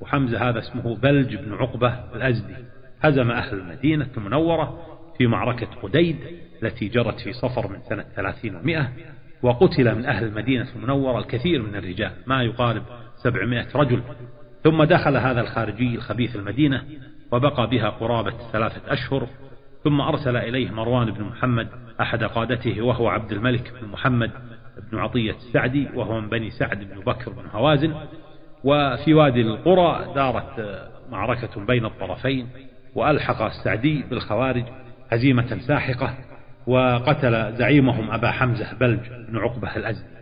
[0.00, 2.54] وحمزة هذا اسمه بلج بن عقبة الأزدي.
[3.00, 4.86] هزم أهل المدينة المنورة
[5.18, 6.16] في معركة قديد
[6.62, 8.92] التي جرت في صفر من سنة ثلاثين ومائة
[9.42, 12.82] وقتل من أهل المدينة المنورة الكثير من الرجال ما يقارب
[13.24, 14.02] سبعمائة رجل.
[14.64, 16.82] ثم دخل هذا الخارجي الخبيث المدينة
[17.32, 19.28] وبقى بها قرابة ثلاثة أشهر.
[19.84, 21.68] ثم أرسل إليه مروان بن محمد
[22.00, 24.30] أحد قادته وهو عبد الملك بن محمد
[24.92, 27.94] بن عطية السعدي وهو من بني سعد بن بكر بن هوازن.
[28.64, 32.48] وفي وادي القرى دارت معركة بين الطرفين
[32.94, 34.64] وألحق السعدي بالخوارج
[35.12, 36.14] هزيمة ساحقة
[36.66, 40.13] وقتل زعيمهم أبا حمزة بلج بن عقبة الأزدي.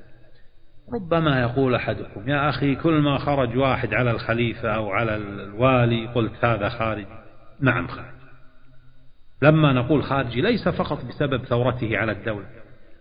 [0.95, 6.45] ربما يقول أحدكم يا أخي كل ما خرج واحد على الخليفة أو على الوالي قلت
[6.45, 7.07] هذا خارجي
[7.61, 8.13] نعم خارج.
[9.43, 12.47] لما نقول خارجي ليس فقط بسبب ثورته على الدولة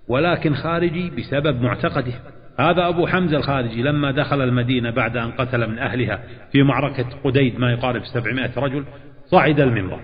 [0.07, 2.13] ولكن خارجي بسبب معتقده.
[2.59, 7.59] هذا أبو حمزة الخارجي لما دخل المدينة بعد أن قتل من أهلها في معركة قديد
[7.59, 8.85] ما يقارب 700 رجل
[9.25, 9.99] صعد المنبر.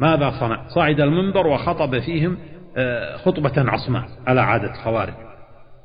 [0.00, 2.38] ماذا صنع؟ صعد المنبر وخطب فيهم
[2.76, 5.14] آه، خطبة عصماء على عادة الخوارج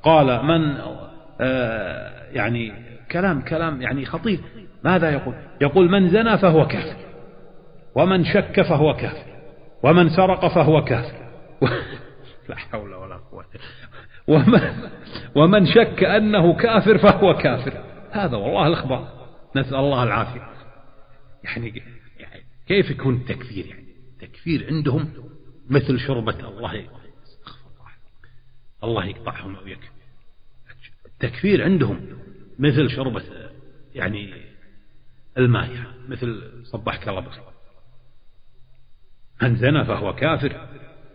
[0.03, 0.77] قال من
[2.32, 2.74] يعني
[3.12, 4.39] كلام كلام يعني خطير.
[4.84, 6.98] ماذا يقول؟ يقول من زنى فهو كافر
[7.96, 9.34] ومن شك فهو كافر
[9.84, 11.24] ومن سرق فهو كافر.
[12.50, 13.46] لا حول ولا قوة
[14.28, 14.62] ومن,
[15.36, 17.74] ومن شك أنه كافر فهو كافر.
[18.12, 19.08] هذا والله الأخبار.
[19.56, 20.50] نسأل الله العافية.
[21.43, 21.84] يعني,
[22.19, 25.13] يعني كيف يكون التكفير؟ يعني التكفير عندهم
[25.69, 26.84] مثل شربة الله.
[28.84, 30.03] الله يقطعهم ويكفي.
[31.23, 31.99] التكفير عندهم
[32.59, 33.23] مثل شربة
[33.95, 34.33] يعني
[35.38, 35.69] الماء
[36.09, 36.41] مثل
[37.09, 37.43] الله بخير
[39.41, 40.67] من زنى فهو كافر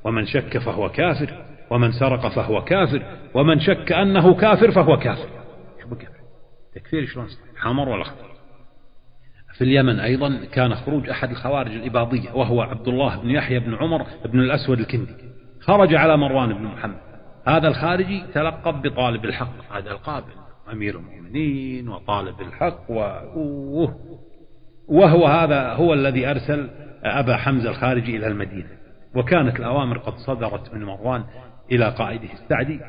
[0.05, 5.29] ومن شك فهو كافر ومن سرق فهو كافر ومن شك أنه كافر فهو كافر.
[6.75, 8.29] تكفير شلون؟ حمر ولا أخضر
[9.59, 14.07] في اليمن أيضا كان خروج أحد الخوارج الإباضية وهو عبد الله بن يحيى بن عمر
[14.25, 15.15] بن الأسود الكندي.
[15.61, 17.08] خرج على مروان بن محمد.
[17.49, 19.73] هذا الخارجي تلقب بطالب الحق.
[19.73, 20.33] هذا القابل
[20.73, 23.89] أمير المؤمنين وطالب الحق و...
[24.89, 26.71] وهو هذا هو الذي أرسل
[27.05, 28.69] أبا حمزة الخارجي إلى المدينة.
[29.17, 31.25] وكانت الأوامر قد صدرت من مروان
[31.73, 32.81] إلى قائده السعدي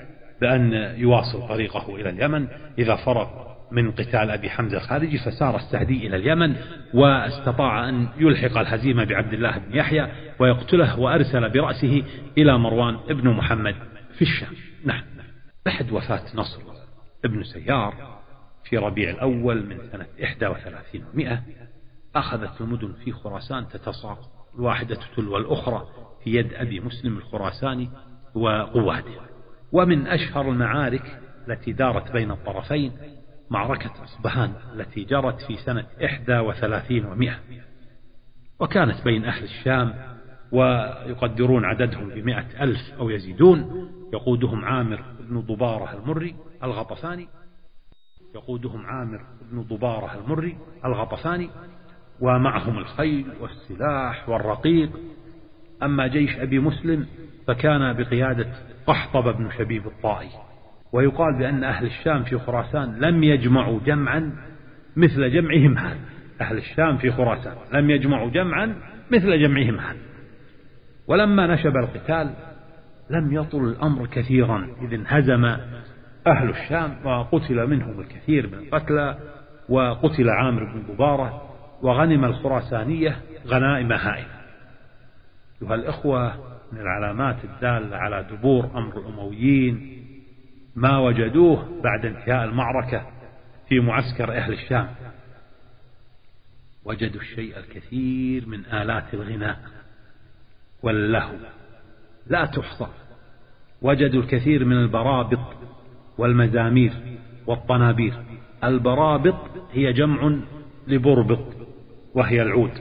[0.41, 2.47] بأن يواصل طريقه إلى اليمن.
[2.79, 6.55] إذا فرق من قتال أبي حمزة الخارجي فسار السعدي إلى اليمن
[6.93, 10.07] واستطاع أن يلحق الهزيمة بعبد الله بن يحيى
[10.39, 12.03] ويقتله وأرسل برأسه
[12.37, 13.75] إلى مروان ابن محمد
[14.19, 14.53] في الشام.
[14.85, 15.03] نعم.
[15.65, 16.61] بعد وفاة نصر
[17.25, 18.19] ابن سيار
[18.63, 21.43] في ربيع الأول من سنة 31 ومئة
[22.15, 25.87] أخذت المدن في خراسان تتساقط الواحدة تلو الأخرى
[26.23, 27.89] في يد أبي مسلم الخراساني
[28.35, 29.15] وقواته
[29.71, 32.91] ومن أشهر المعارك التي دارت بين الطرفين
[33.49, 37.39] معركة أصبهان التي جرت في سنة إحدى وثلاثين ومئة.
[38.59, 39.93] وكانت بين أهل الشام
[40.51, 47.27] ويقدرون عددهم بمئة ألف أو يزيدون يقودهم عامر بن ضبارة المري الغطفاني
[48.35, 51.49] يقودهم عامر بن ضبارة المري الغطفاني
[52.21, 54.89] ومعهم الخيل والسلاح والرقيق.
[55.83, 57.07] أما جيش أبي مسلم
[57.47, 58.47] فكان بقيادة
[58.87, 60.29] قحطب بن شبيب الطائي.
[60.93, 64.31] ويقال بأن أهل الشام في خراسان لم يجمعوا جمعا
[64.95, 65.99] مثل جمعهم هذا.
[66.41, 68.75] أهل الشام في خراسان لم يجمعوا جمعا
[69.11, 69.99] مثل جمعهم هذا.
[71.07, 72.33] ولما نشب القتال
[73.09, 75.45] لم يطل الأمر كثيرا إذ انهزم
[76.27, 79.17] أهل الشام وقتل منهم الكثير من القتلى
[79.69, 81.49] وقتل عامر بن ببارة
[81.81, 84.39] وغنم الخراسانية غنائم هائلة.
[85.61, 86.33] أيها الإخوة
[86.71, 90.05] من العلامات الدالة على دبور أمر الأمويين
[90.75, 93.05] ما وجدوه بعد انتهاء المعركة
[93.69, 94.87] في معسكر أهل الشام.
[96.85, 99.59] وجدوا الشيء الكثير من آلات الغناء
[100.83, 101.35] واللهو.
[102.29, 102.87] لا تحصى.
[103.81, 105.39] وجدوا الكثير من البرابط
[106.17, 106.93] والمزامير
[107.47, 108.13] والطنابير.
[108.63, 109.35] البرابط
[109.71, 110.39] هي جمع
[110.87, 111.45] لبربط
[112.15, 112.71] وهي العود.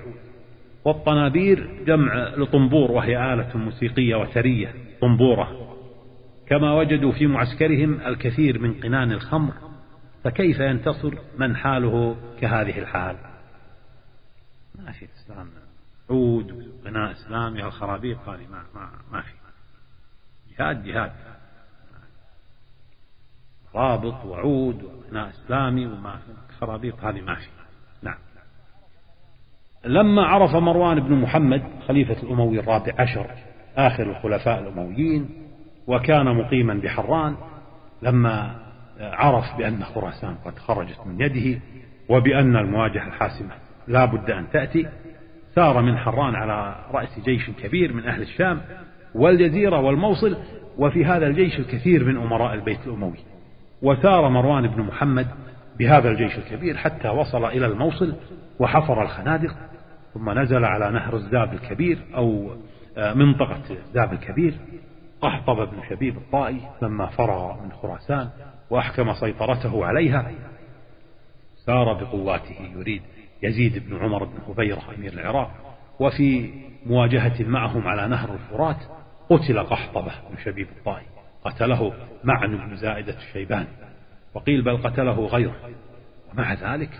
[0.85, 5.77] والطنابير جمع لطنبور وهي آلة موسيقية وثرية طنبورة.
[6.47, 9.53] كما وجدوا في معسكرهم الكثير من قنان الخمر
[10.25, 13.17] فكيف ينتصر من حاله كهذه الحال؟
[14.75, 15.49] ما في إسلام.
[16.11, 19.38] عود قناء إسلامي الخرابيط هذه ما, ما, ما في.
[20.59, 21.13] جهاد جهاد.
[23.75, 26.19] رابط وعود وقناء إسلامي وما
[26.61, 27.49] خرابيط هذه ما في.
[28.03, 28.19] نعم.
[29.85, 33.31] لما عرف مروان بن محمد خليفة الأموي الرابع عشر
[33.77, 35.29] آخر الخلفاء الأمويين
[35.87, 37.37] وكان مقيما بحران
[38.03, 38.57] لما
[39.01, 41.61] عرف بأن خراسان قد خرجت من يده
[42.09, 43.51] وبأن المواجهة الحاسمة
[43.89, 44.89] لا بد أن تأتي
[45.55, 48.61] سار من حران على رأس جيش كبير من أهل الشام
[49.15, 50.37] والجزيرة والموصل
[50.79, 53.19] وفي هذا الجيش الكثير من أمراء البيت الأموي.
[53.83, 55.27] وسار مروان بن محمد
[55.79, 58.15] بهذا الجيش الكبير حتى وصل إلى الموصل
[58.59, 59.57] وحفر الخنادق
[60.15, 62.51] ثم نزل على نهر الزاب الكبير أو
[62.97, 64.55] آه، منطقة الزاب الكبير.
[65.21, 68.29] قحطب بن شبيب الطائي لما فرغ من خراسان
[68.71, 70.31] وأحكم سيطرته عليها.
[71.67, 73.03] سار بقواته يريد
[73.43, 75.51] يزيد بن عمر بن هبيرة أمير العراق
[76.01, 76.51] وفي
[76.87, 78.77] مواجهة معهم على نهر الفرات
[79.31, 81.07] قتل قحطبة بن شبيب الطائي
[81.45, 81.93] قتله
[82.25, 83.69] معن بن زائدة الشيباني
[84.35, 85.57] وقيل بل قتله غيره.
[86.33, 86.91] ومع ذلك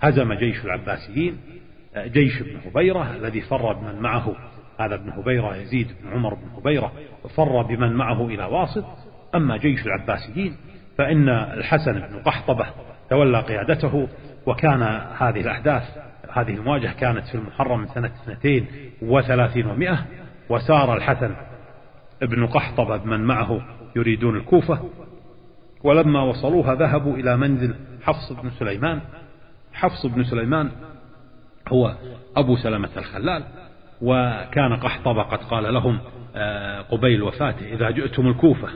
[0.00, 1.40] هزم جيش العباسيين
[1.96, 4.36] جيش ابن هبيرة الذي فر بمن معه
[4.80, 6.92] هذا ابن هبيرة يزيد بن عمر بن هبيرة
[7.36, 8.84] فر بمن معه إلى واسط.
[9.34, 10.56] أما جيش العباسيين
[10.98, 12.66] فإن الحسن بن قحطبة
[13.10, 14.08] تولى قيادته
[14.46, 14.82] وكان
[15.18, 15.82] هذه الأحداث
[16.32, 18.66] هذه المواجهة كانت في المحرم سنة اثنتين
[19.02, 20.06] وثلاثين ومائة
[20.48, 21.34] وسار الحسن
[22.22, 23.60] ابن قحطبة بمن معه
[23.96, 24.80] يريدون الكوفة
[25.84, 29.00] ولما وصلوها ذهبوا إلى منزل حفص بن سليمان.
[29.72, 30.70] حفص بن سليمان
[31.68, 31.94] هو
[32.36, 33.44] أبو سلمة الخلال
[34.02, 35.98] وكان قحطبة قد قال لهم
[36.36, 38.68] آه، قبيل وفاته إذا جئتم الكوفة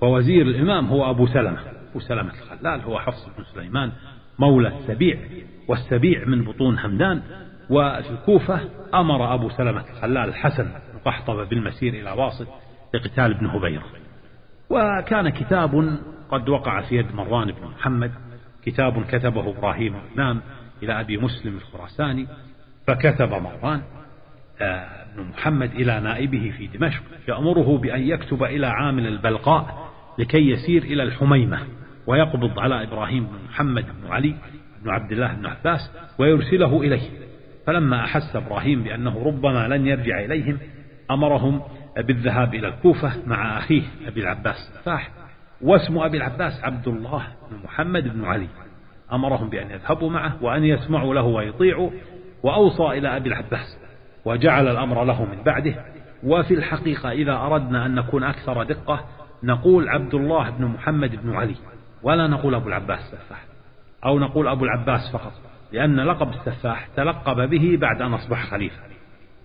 [0.00, 1.58] فوزير الإمام هو أبو سلمة
[1.90, 3.92] أبو سلمة الخلال هو حفص بن سليمان
[4.38, 5.18] مولى السبيع
[5.68, 7.22] والسبيع من بطون همدان.
[7.70, 8.60] وفي الكوفة
[8.94, 10.68] أمر أبو سلمة الخلال الحسن
[11.04, 12.46] قحطبة بالمسير إلى واسط
[12.94, 13.84] لقتال ابن هبيرة
[14.70, 15.98] وكان كتاب
[16.30, 18.12] قد وقع في يد مروان بن محمد
[18.62, 20.40] كتاب كتبه إبراهيم الإمام
[20.82, 22.26] إلى أبي مسلم الخراساني
[22.86, 23.82] فكتب مروان
[24.60, 30.82] آه، بن محمد إلى نائبه في دمشق يأمره بأن يكتب إلى عامل البلقاء لكي يسير
[30.82, 31.58] إلى الحميمة
[32.06, 34.34] ويقبض على إبراهيم بن محمد بن علي
[34.82, 37.10] بن عبد الله بن عباس ويرسله إليه.
[37.66, 40.58] فلما أحس إبراهيم بأنه ربما لن يرجع إليهم
[41.10, 41.62] أمرهم
[41.96, 45.10] بالذهاب إلى الكوفة مع أخيه أبي العباس السفاح
[45.60, 48.48] واسم أبي العباس عبد الله بن محمد بن علي.
[49.12, 51.90] أمرهم بأن يذهبوا معه وأن يسمعوا له ويطيعوا
[52.42, 53.78] وأوصى إلى أبي العباس
[54.24, 55.84] وجعل الأمر له من بعده.
[56.24, 59.04] وفي الحقيقة إذا أردنا أن نكون أكثر دقة
[59.42, 61.56] نقول عبد الله بن محمد بن علي
[62.02, 63.44] ولا نقول أبو العباس السفاح
[64.04, 65.32] أو نقول أبو العباس فقط
[65.72, 68.82] لأن لقب السفاح تلقب به بعد أن أصبح خليفة.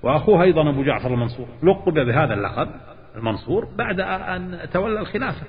[0.03, 1.47] وأخوه أيضا أبو جعفر المنصور.
[1.63, 2.69] لقب بهذا اللقب
[3.15, 5.45] المنصور بعد أن تولى الخلافة.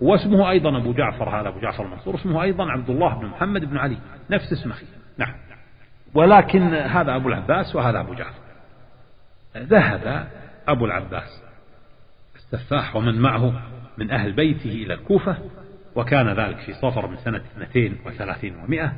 [0.00, 3.76] واسمه أيضا أبو جعفر هذا أبو جعفر المنصور اسمه أيضا عبد الله بن محمد بن
[3.76, 3.98] علي.
[4.30, 4.86] نفس اسم أخيه
[5.18, 5.34] نعم.
[6.14, 8.40] ولكن هذا أبو العباس وهذا أبو جعفر.
[9.56, 10.26] ذهب
[10.68, 11.42] أبو العباس
[12.36, 13.62] السفاح ومن معه
[13.98, 15.36] من أهل بيته إلى الكوفة
[15.94, 18.92] وكان ذلك في صفر من سنة 32 ومئة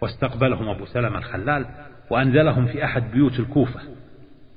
[0.00, 1.66] واستقبلهم أبو سلمة الخلال
[2.10, 3.80] وأنزلهم في أحد بيوت الكوفة.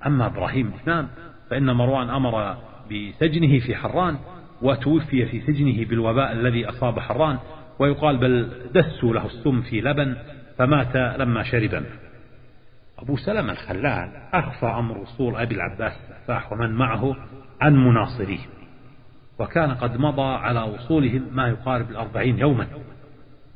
[0.06, 1.08] أما إبراهيم الإمام
[1.50, 4.18] فإن مروان أمر بسجنه في حران
[4.62, 7.38] وتوفي في سجنه بالوباء الذي أصاب حران
[7.80, 10.16] ويقال بل دسوا له السم في لبن
[10.58, 11.84] فمات لما شرب
[13.00, 17.16] أبو سلمة الخلال أخفى أمر وصول أبي العباس السفاح ومن معه
[17.62, 18.40] عن مناصريه
[19.40, 22.68] وكان قد مضى على وصولهم ما يقارب الأربعين يوما.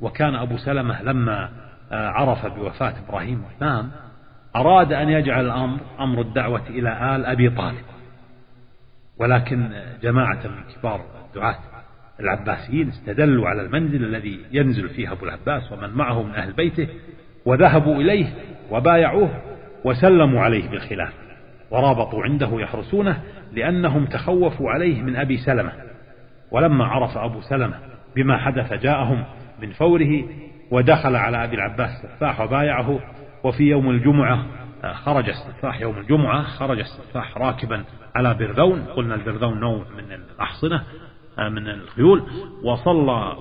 [0.00, 1.50] وكان أبو سلمة لما
[1.92, 3.90] آه، عرف بوفاة إبراهيم الإمام
[4.56, 7.84] أراد أن يجعل الأمر أمر الدعوة إلى آل أبي طالب.
[9.18, 9.70] ولكن
[10.02, 11.58] جماعة من كبار الدعاة
[12.20, 16.88] العباسيين استدلوا على المنزل الذي ينزل فيه أبو العباس ومن معه من أهل بيته
[17.46, 18.26] وذهبوا إليه
[18.70, 19.30] وبايعوه
[19.84, 21.12] وسلموا عليه بالخلاف
[21.70, 25.72] ورابطوا عنده يحرسونه لأنهم تخوفوا عليه من أبي سلمة.
[26.50, 27.78] ولما عرف أبو سلمة
[28.16, 29.24] بما حدث جاءهم
[29.62, 30.24] من فوره
[30.70, 33.00] ودخل على أبي العباس السفاح وبايعه
[33.46, 34.46] وفي يوم الجمعة
[34.92, 40.82] خرج السفاح يوم الجمعة خرج السفاح راكبا على برذون قلنا البرذون نوع من الأحصنة
[41.38, 42.22] من الخيول
[42.62, 43.36] وصلى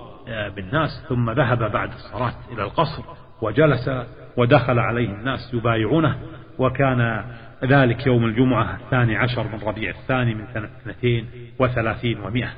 [0.56, 3.04] بالناس ثم ذهب بعد الصلاة إلى القصر
[3.42, 3.90] وجلس
[4.38, 6.18] ودخل عليه الناس يبايعونه
[6.60, 7.24] وكان
[7.64, 11.28] ذلك يوم الجمعة الثاني عشر من ربيع الثاني من سنة اثنتين
[11.60, 12.50] وثلاثين ومئة.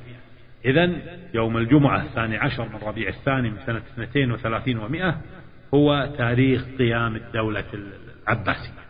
[0.65, 0.91] إذا
[1.33, 5.15] يوم الجمعة الثاني عشر من ربيع الثاني من سنة اثنتين وثلاثين ومئة
[5.73, 8.87] هو تاريخ قيام الدولة العباسية.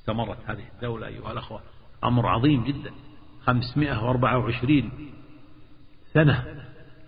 [0.00, 1.60] استمرت هذه الدولة أيها الأخوة
[2.04, 2.90] أمر عظيم جدا.
[3.46, 4.90] 524
[6.12, 6.44] سنة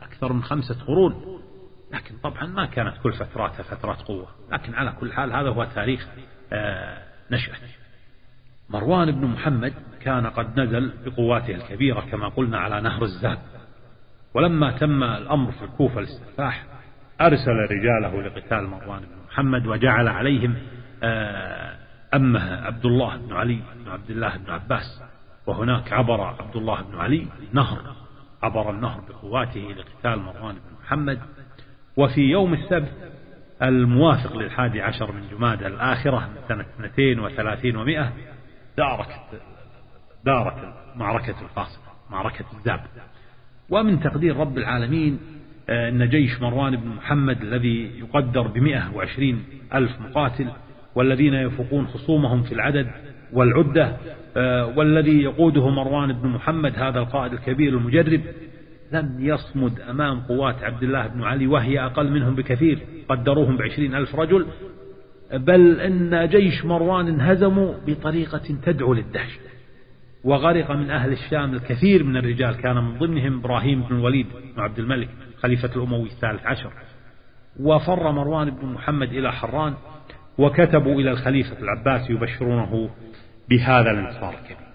[0.03, 1.41] أكثر من خمسة قرون.
[1.93, 4.29] لكن طبعا ما كانت كل فتراتها فترات قوة.
[4.53, 6.09] لكن على كل حال هذا هو تاريخ
[6.53, 7.57] آه، نشأة.
[8.71, 13.39] مروان بن محمد كان قد نزل بقواته الكبيرة كما قلنا على نهر الزاد
[14.35, 16.65] ولما تم الأمر في الكوفة للسفاح
[17.21, 20.55] أرسل رجاله لقتال مروان بن محمد وجعل عليهم
[21.03, 21.77] آه،
[22.15, 25.03] أمه عبد الله بن علي بن عبد الله بن عباس
[25.47, 27.79] وهناك عبر عبد الله بن علي النهر
[28.43, 31.21] عبر النهر بقواته لقتال مروان بن محمد.
[31.97, 32.93] وفي يوم السبت
[33.63, 38.13] الموافق للحادي عشر من جماد الآخرة من سنة 32 ومائة
[38.77, 39.09] دارت
[40.25, 42.81] دارت معركة الفاصلة معركة الزاب
[43.71, 45.21] ومن تقدير رب العالمين
[45.73, 49.43] أن جيش مروان بن محمد الذي يقدر بمئة وعشرين
[49.75, 50.47] ألف مقاتل
[50.95, 52.87] والذين يفوقون خصومهم في العدد
[53.33, 53.97] والعدة
[54.37, 58.21] آه، والذي يقوده مروان بن محمد هذا القائد الكبير المجرب
[58.93, 64.15] لم يصمد أمام قوات عبد الله بن علي وهي أقل منهم بكثير قدروهم بعشرين ألف
[64.15, 64.47] رجل
[65.35, 69.41] بل أن جيش مروان انهزموا بطريقة تدعو للدهشة
[70.25, 74.79] وغرق من أهل الشام الكثير من الرجال كان من ضمنهم إبراهيم بن الوليد بن عبد
[74.79, 75.09] الملك.
[75.43, 76.73] خليفة الأموي الثالث عشر.
[77.61, 79.75] وفر مروان بن محمد إلى حران
[80.39, 82.91] وكتبوا إلى الخليفة العباس يبشرونه
[83.51, 84.73] بهذا الانتصار الكبير.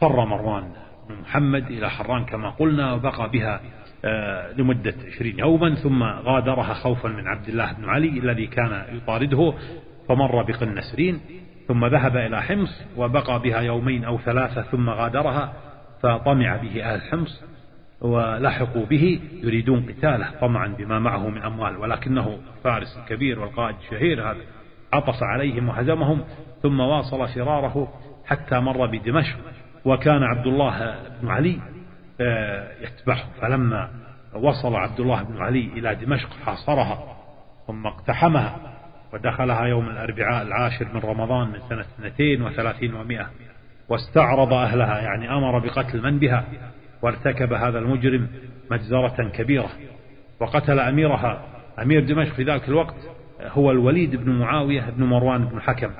[0.00, 0.72] فر مروان
[1.08, 3.60] بن محمد إلى حران كما قلنا وبقى بها
[4.04, 9.54] آه، لمدة عشرين يوما ثم غادرها خوفا من عبد الله بن علي الذي كان يطارده
[10.08, 11.20] فمر بقنسرين
[11.68, 15.52] ثم ذهب إلى حمص وبقى بها يومين أو ثلاثة ثم غادرها
[16.02, 17.44] فطمع به أهل حمص.
[18.00, 24.40] ولحقوا به يريدون قتاله طمعا بما معه من أموال ولكنه فارس كبير والقائد الشهير هذا.
[24.92, 26.24] عطف عليهم وهزمهم
[26.62, 27.92] ثم واصل فراره
[28.26, 29.36] حتى مر بدمشق.
[29.84, 31.60] وكان عبد الله بن علي
[32.20, 33.24] آه، يتبعه.
[33.40, 33.90] فلما
[34.34, 37.16] وصل عبد الله بن علي إلى دمشق حاصرها
[37.66, 38.56] ثم اقتحمها
[39.12, 43.26] ودخلها يوم الأربعاء العاشر من رمضان من سنة 32 ومائة
[43.88, 46.44] واستعرض أهلها يعني أمر بقتل من بها.
[47.02, 48.28] وارتكب هذا المجرم
[48.70, 49.70] مجزرة كبيرة
[50.40, 51.44] وقتل أميرها
[51.82, 52.96] أمير دمشق في ذلك الوقت
[53.40, 55.90] هو الوليد بن معاوية بن مروان بن حكم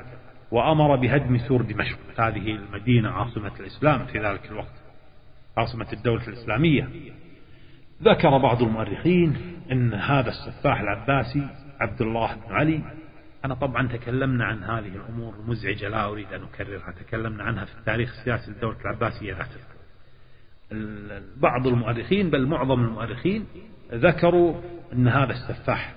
[0.51, 1.99] وأمر بهدم سور دمشق.
[2.19, 4.75] هذه المدينة عاصمة الإسلام في ذلك الوقت
[5.57, 6.89] عاصمة الدولة الإسلامية.
[8.03, 9.37] ذكر بعض المؤرخين
[9.73, 11.49] أن هذا السفاح العباسي
[11.81, 12.83] عبد الله بن علي
[13.45, 18.19] أنا طبعا تكلمنا عن هذه الأمور المزعجة لا أريد أن أكررها تكلمنا عنها في التاريخ
[18.19, 19.78] السياسي للدولة العباسية ذاته
[21.37, 23.45] بعض المؤرخين بل معظم المؤرخين
[23.93, 24.55] ذكروا
[24.93, 25.95] أن هذا السفاح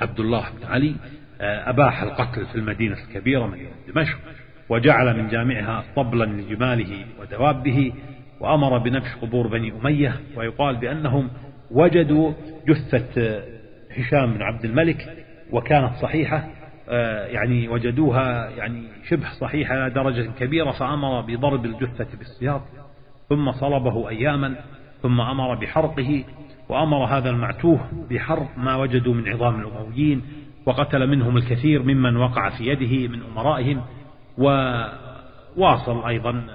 [0.00, 0.94] عبد الله بن علي
[1.40, 4.18] آه، أباح القتل في المدينة الكبيرة مدينة دمشق
[4.68, 7.92] وجعل من جامعها طبلا لجماله ودوابه
[8.40, 11.30] وأمر بنبش قبور بني أمية ويقال بأنهم
[11.70, 12.32] وجدوا
[12.68, 13.42] جثة
[13.96, 16.48] هشام بن عبد الملك وكانت صحيحة
[16.88, 22.62] آه، يعني وجدوها يعني شبه صحيحة إلى درجة كبيرة فأمر بضرب الجثة بالسياط
[23.30, 24.56] ثم صلبه أياما
[25.02, 26.24] ثم أمر بحرقه
[26.68, 30.22] وأمر هذا المعتوه بحرق ما وجدوا من عظام الأمويين
[30.66, 33.82] وقتل منهم الكثير ممن وقع في يده من أمرائهم
[34.38, 36.46] وواصل أيضا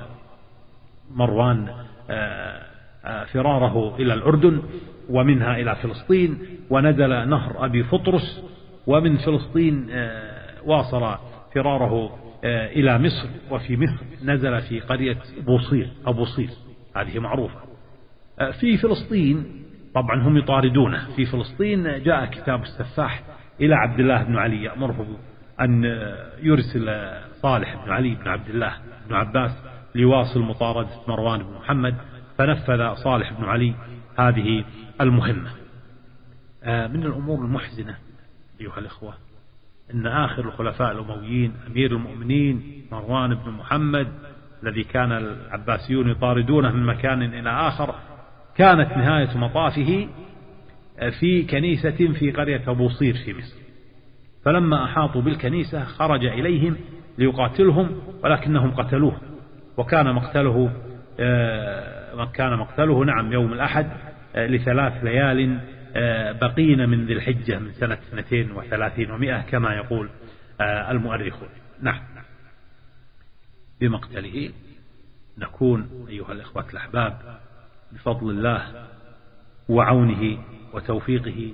[1.12, 1.68] مروان
[2.10, 2.62] آه،
[3.06, 4.62] آه، فراره إلى الأردن
[5.10, 6.38] ومنها إلى فلسطين
[6.70, 8.44] ونزل نهر أبي فطرس
[8.88, 11.16] ومن فلسطين آه، واصل
[11.56, 15.18] فراره إلى مصر وفي مصر نزل في قرية
[15.48, 16.50] بوصير أو بوصير
[16.96, 17.60] هذه معروفة.
[18.60, 19.64] في فلسطين
[19.96, 21.16] طبعا هم يطاردونه.
[21.16, 23.24] في فلسطين جاء كتاب السفاح
[23.62, 25.18] إلى عبد الله بن علي يأمره
[25.62, 25.84] أن
[26.42, 28.74] يرسل صالح بن علي بن عبد الله
[29.10, 29.52] بن عباس
[29.96, 31.96] ليواصل مطاردة مروان بن محمد
[32.38, 33.76] فنفذ صالح بن علي
[34.20, 34.64] هذه
[35.02, 35.50] المهمة.
[36.64, 37.96] آه، من الأمور المحزنة
[38.62, 39.14] أيها الإخوة
[39.94, 44.08] أن آخر الخلفاء الأمويين أمير المؤمنين مروان بن محمد
[44.66, 47.96] الذي كان العباسيون يطاردونه من مكان إلى آخر
[48.58, 50.08] كانت نهاية مطافه
[51.20, 53.56] في كنيسة في قرية أبوصير في مصر.
[54.46, 56.76] فلما أحاطوا بالكنيسة خرج إليهم
[57.18, 57.92] ليقاتلهم
[58.24, 59.18] ولكنهم قتلوه.
[59.78, 60.72] وكان مقتله
[61.20, 63.88] آه، كان مقتله نعم يوم الأحد
[64.36, 65.60] آه، لثلاث ليال
[65.96, 70.10] آه، بقين من ذي الحجة من سنة 32 ومائة كما يقول
[70.62, 71.50] المؤرخون.
[71.82, 72.15] نعم.
[73.82, 74.52] بمقتله.
[75.38, 77.40] نكون أيها الإخوة الأحباب
[77.92, 78.88] بفضل الله
[79.70, 80.38] وعونه
[80.74, 81.54] وتوفيقه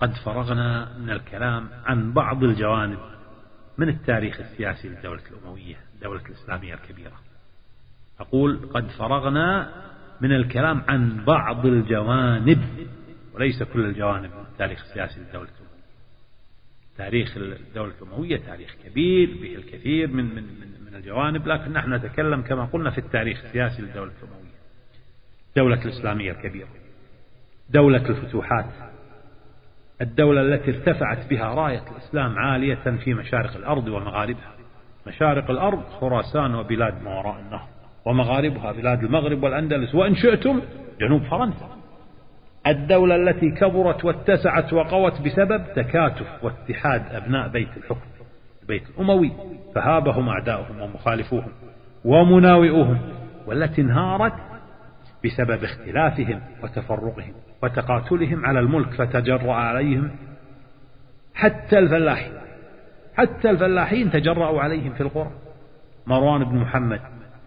[0.00, 2.98] قد فرغنا من الكلام عن بعض الجوانب
[3.78, 7.20] من التاريخ السياسي للدولة الأموية الدولة الإسلامية الكبيرة.
[8.20, 9.72] أقول قد فرغنا
[10.20, 12.64] من الكلام عن بعض الجوانب
[13.34, 15.48] وليس كل الجوانب من التاريخ السياسي للدولة
[17.02, 22.42] تاريخ الدولة الأموية تاريخ كبير به الكثير من من من, من الجوانب لكن نحن نتكلم
[22.42, 24.52] كما قلنا في التاريخ السياسي للدولة الأموية.
[25.48, 26.68] الدولة الإسلامية الكبيرة
[27.70, 28.66] دولة الفتوحات
[30.00, 34.54] الدولة التي ارتفعت بها راية الإسلام عالية في مشارق الأرض ومغاربها.
[35.06, 37.68] مشارق الأرض خراسان وبلاد ما وراء النهر
[38.04, 39.94] ومغاربها بلاد المغرب والأندلس.
[39.94, 40.62] وإن شئتم
[41.00, 41.81] جنوب فرنسا.
[42.66, 48.06] الدولة التي كبرت واتسعت وقوت بسبب تكاتف واتحاد أبناء بيت الحكم
[48.62, 49.32] البيت الأموي.
[49.74, 51.52] فهابهم أعداؤهم ومخالفوهم
[52.04, 52.98] ومناوئوهم
[53.46, 54.32] والتي انهارت
[55.24, 60.10] بسبب اختلافهم وتفرقهم وتقاتلهم على الملك فتجرأ عليهم
[61.34, 62.32] حتى الفلاحين
[63.14, 65.30] حتى الفلاحين تجرأوا عليهم في القرى.
[66.06, 67.00] مروان بن محمد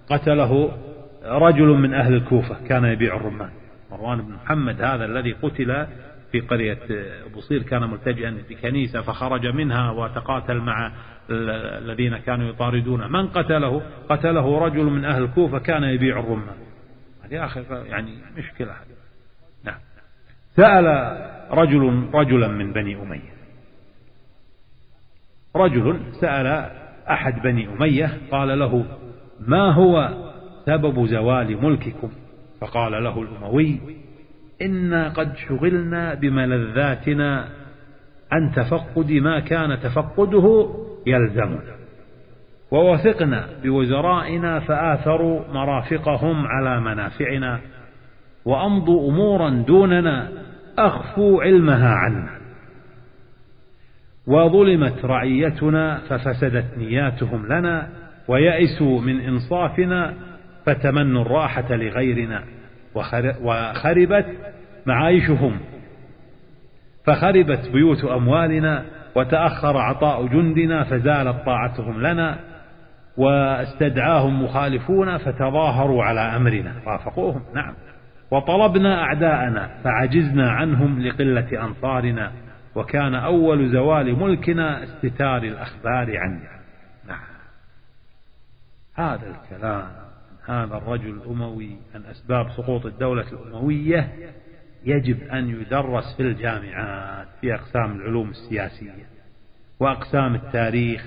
[0.10, 0.72] قتله
[1.26, 3.50] رجل من أهل الكوفة كان يبيع الرمان.
[3.92, 5.88] مروان بن محمد هذا الذي قتل
[6.32, 6.80] في قرية
[7.36, 10.92] بصير كان ملتجئا في كنيسة فخرج منها وتقاتل مع
[11.30, 13.08] الذين كانوا يطاردونه.
[13.08, 16.56] من قتله؟ قتله رجل من أهل الكوفة كان يبيع الرمان
[17.24, 18.74] هذه آخر يعني مشكلة.
[19.64, 19.80] نعم.
[20.56, 20.86] سأل
[21.52, 23.36] رجل رجلا من بني أمية.
[25.56, 26.48] رجل سأل
[27.10, 28.86] أحد بني أمية قال له
[29.40, 30.10] ما هو
[30.66, 32.12] سبب زوال ملككم؟
[32.66, 33.80] فقال له الأموي
[34.62, 37.48] إنا قد شغلنا بملذاتنا
[38.32, 40.70] عن تفقد ما كان تفقده
[41.08, 41.76] يلزمنا
[42.72, 47.60] ووثقنا بوزرائنا فآثروا مرافقهم على منافعنا
[48.46, 50.30] وأمضوا أمورا دوننا
[50.78, 52.40] أخفوا علمها عنا
[54.28, 57.90] وظلمت رعيتنا ففسدت نياتهم لنا
[58.28, 60.14] ويئسوا من إنصافنا
[60.66, 62.44] فتمنوا الراحة لغيرنا
[63.42, 64.26] وخربت
[64.86, 65.60] معايشهم.
[67.06, 68.86] فخربت بيوت أموالنا
[69.16, 72.40] وتأخر عطاء جندنا فزالت طاعتهم لنا
[73.18, 76.74] واستدعاهم مخالفون فتظاهروا على أمرنا.
[76.86, 77.42] رافقوهم.
[77.56, 77.74] نعم.
[78.32, 82.32] وطلبنا أعداءنا فعجزنا عنهم لقلة أنصارنا
[82.76, 86.50] وكان أول زوال ملكنا استتار الأخبار عنا.
[87.08, 87.36] نعم.
[88.96, 90.05] هذا الكلام.
[90.48, 94.14] هذا الرجل الأموي عن أسباب سقوط الدولة الأموية
[94.86, 99.06] يجب أن يدرس في الجامعات في أقسام العلوم السياسية
[99.80, 101.06] وأقسام التاريخ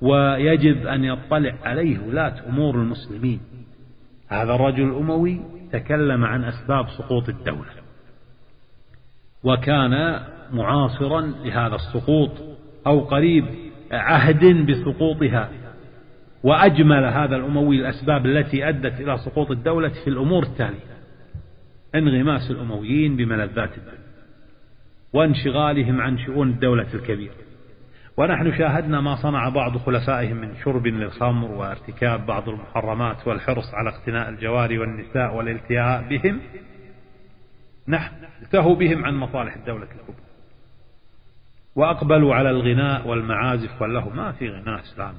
[0.00, 3.40] ويجب أن يطلع عليه ولاة أمور المسلمين.
[4.28, 5.40] هذا الرجل الأموي
[5.72, 7.70] تكلم عن أسباب سقوط الدولة
[9.44, 10.20] وكان
[10.52, 12.30] معاصرا لهذا السقوط
[12.86, 13.44] أو قريب
[13.92, 15.50] عهد بسقوطها.
[16.42, 20.98] وأجمل هذا الأموي الأسباب التي أدت إلى سقوط الدولة في الأمور التالية.
[21.94, 24.08] انغماس الأمويين بملذات الدنيا
[25.12, 27.34] وانشغالهم عن شؤون الدولة الكبيرة.
[28.16, 34.28] ونحن شاهدنا ما صنع بعض خلفائهم من شرب للخمر وارتكاب بعض المحرمات والحرص على اقتناء
[34.28, 36.40] الجواري والنساء والالتهاء بهم.
[37.88, 40.28] نحن التهوا بهم عن مصالح الدولة الكبرى.
[41.76, 45.18] وأقبلوا على الغناء والمعازف والله ما في غناء إسلامي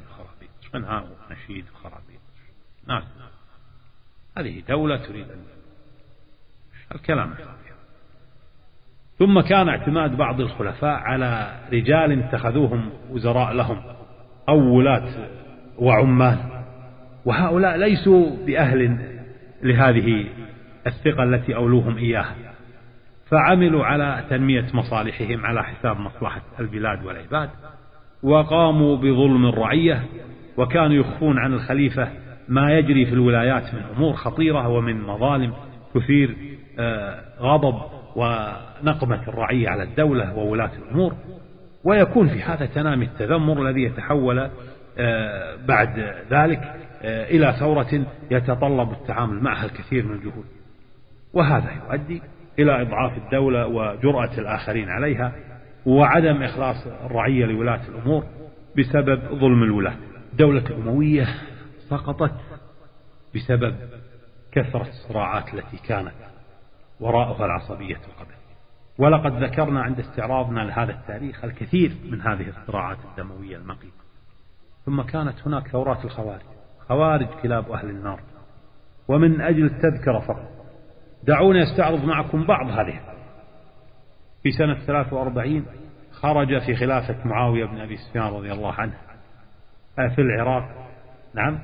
[0.75, 2.19] غناء ونشيد وخرابيط
[2.87, 3.03] نعم.
[4.37, 5.43] هذه دولة تريد أن
[6.95, 7.33] الكلام
[9.19, 13.81] ثم كان اعتماد بعض الخلفاء على رجال اتخذوهم وزراء لهم
[14.49, 15.09] أو ولاة
[15.77, 16.37] وعمال.
[17.25, 18.97] وهؤلاء ليسوا بأهل
[19.63, 20.25] لهذه
[20.87, 22.35] الثقة التي أولوهم إياها.
[23.29, 27.49] فعملوا على تنمية مصالحهم على حساب مصلحة البلاد والعباد.
[28.23, 30.03] وقاموا بظلم الرعية.
[30.59, 32.07] وكانوا يخفون عن الخليفة
[32.47, 35.53] ما يجري في الولايات من أمور خطيرة ومن مظالم
[35.93, 36.35] تثير
[36.79, 37.75] آه، غضب
[38.15, 41.13] ونقمة الرعية على الدولة وولاة الأمور.
[41.83, 44.49] ويكون في هذا تنامي التذمر الذي يتحول
[44.97, 45.99] آه، بعد
[46.31, 46.61] ذلك
[47.01, 50.45] آه، إلى ثورة يتطلب التعامل معها الكثير من الجهود.
[51.33, 52.21] وهذا يؤدي
[52.59, 55.31] إلى إضعاف الدولة وجرأة الآخرين عليها
[55.85, 58.23] وعدم إخلاص الرعية لولاة الأمور
[58.77, 60.08] بسبب ظلم الولاة.
[60.39, 61.27] الدولة الأموية
[61.89, 62.35] سقطت
[63.35, 63.75] بسبب
[64.51, 66.13] كثرة الصراعات التي كانت
[66.99, 68.39] وراءها العصبية القبلية
[68.97, 74.03] ولقد ذكرنا عند استعراضنا لهذا التاريخ الكثير من هذه الصراعات الدموية المقيتة.
[74.85, 76.41] ثم كانت هناك ثورات الخوارج
[76.87, 78.19] خوارج كلاب أهل النار.
[79.07, 80.49] ومن أجل التذكرة فقط
[81.23, 82.99] دعوني أستعرض معكم بعض هذه
[84.43, 85.65] في سنة 43
[86.11, 89.08] خرج في خلافة معاوية بن أبي سفيان رضي الله عنه
[90.07, 90.89] في العراق.
[91.35, 91.59] نعم.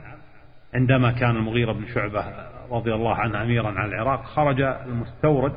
[0.74, 2.26] عندما كان المغيرة بن شعبة
[2.72, 5.54] رضي الله عنه أميرا على العراق خرج المستورد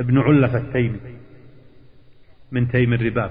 [0.00, 1.00] ابن علفة التيمي
[2.52, 3.30] من تيم الرباب.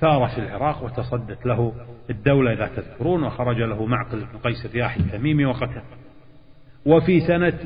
[0.00, 1.72] ثار في العراق وتصدت له
[2.10, 5.82] الدولة إذا تذكرون وخرج له معقل بن قيس الرياحي التميمي وقتل.
[6.86, 7.58] وفي سنة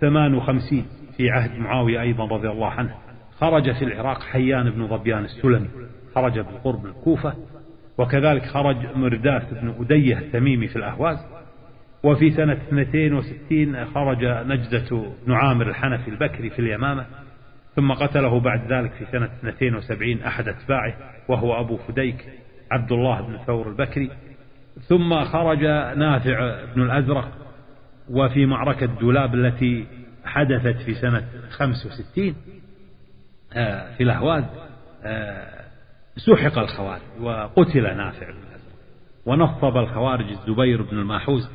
[0.00, 0.86] 58
[1.16, 2.94] في عهد معاوية أيضا رضي الله عنه
[3.38, 5.68] خرج في العراق حيان بن ظبيان السلمي.
[6.14, 7.34] خرج بالقرب من الكوفة
[8.00, 11.18] وكذلك خرج مرداس بن أدية التميمي في الأهواز
[12.02, 17.06] وفي سنة 62 خرج نجدة بن عامر الحنفي البكري في اليمامة
[17.76, 20.94] ثم قتله بعد ذلك في سنة 72 أحد أتباعه
[21.28, 22.28] وهو أبو فديك
[22.70, 24.10] عبد الله بن ثور البكري.
[24.88, 25.64] ثم خرج
[25.96, 27.28] نافع بن الأزرق
[28.10, 29.86] وفي معركة دولاب التي
[30.24, 32.34] حدثت في سنة 65
[33.52, 34.44] آه، في الأهواز
[35.04, 35.59] آه،
[36.26, 38.74] سحق الخوارج وقتل نافع بن الأزرق
[39.26, 41.50] ونصب الخوارج الزبير بن الماحوز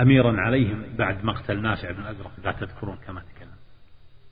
[0.00, 3.50] أميرا عليهم بعد مقتل نافع بن الأزرق لا تذكرون كما تكلم.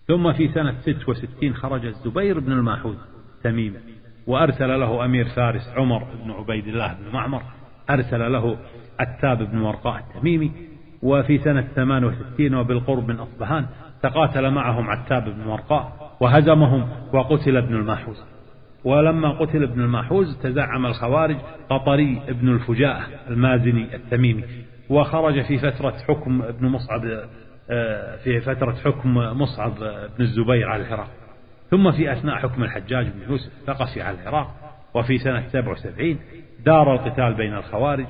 [0.09, 2.97] ثم في سنة 66 خرج الزبير بن الماحوز
[3.45, 3.74] تميم
[4.26, 7.43] وأرسل له أمير فارس عمر بن عبيد الله بن معمر
[7.91, 8.59] أرسل له
[9.01, 10.53] عتاب بن ورقاء التميمي
[11.03, 13.66] وفي سنة 68 وبالقرب من أصبهان
[14.03, 18.24] تقاتل معهم عتاب بن ورقاء وهزمهم وقتل ابن الماحوز
[18.89, 21.36] ولما قتل ابن الماحوز تزعم الخوارج
[21.70, 24.45] قطري ابن الفجاءة المازني التميمي
[24.89, 27.01] وخرج في فترة حكم ابن مصعب
[27.70, 29.74] آه، في فترة حكم مصعب
[30.18, 31.09] بن الزبير على العراق.
[31.70, 34.55] ثم في أثناء حكم الحجاج بن يوسف الثقفي على العراق
[34.95, 36.18] وفي سنة 77
[36.64, 38.07] دار القتال بين الخوارج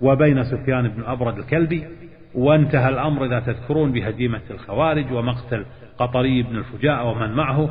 [0.00, 1.84] وبين سفيان بن أبرد الكلبي
[2.34, 5.64] وانتهى الأمر إذا تذكرون بهزيمة الخوارج ومقتل
[5.98, 7.70] قطري بن الفجاء ومن معه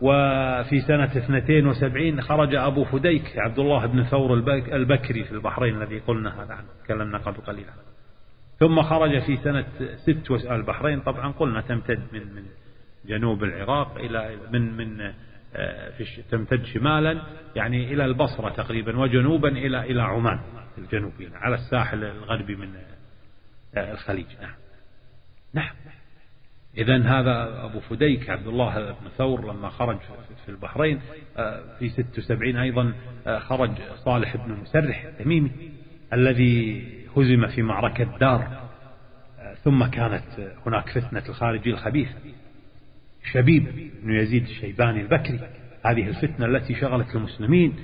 [0.00, 4.34] وفي سنة 72 خرج أبو فديك عبد الله بن ثور
[4.72, 7.66] البكري في البحرين الذي قلنا هذا عنه تكلمنا قبل قليل
[8.58, 9.64] ثم خرج في سنة
[9.96, 12.42] ست البحرين طبعا قلنا تمتد من من
[13.06, 15.12] جنوب العراق إلى من من
[15.54, 17.22] آه، في تمتد شمالا
[17.56, 20.40] يعني إلى البصرة تقريبا وجنوبا إلى إلى عمان
[20.74, 22.74] في الجنوب على الساحل الغربي من
[23.74, 24.26] آه، الخليج.
[24.40, 24.54] نعم.
[25.54, 25.74] نعم.
[26.78, 29.98] إذا هذا أبو فديك عبد الله بن ثور لما خرج
[30.44, 31.00] في البحرين
[31.36, 32.92] آه، في 76 أيضا
[33.38, 33.70] خرج
[34.04, 35.50] صالح بن مسرح التميمي
[36.12, 36.84] الذي
[37.16, 38.70] هزم في معركة دار
[39.64, 42.08] ثم كانت هناك فتنة الخارجي الخبيث
[43.32, 45.40] شبيب بن يزيد الشيباني البكري
[45.84, 47.74] هذه الفتنة التي شغلت المسلمين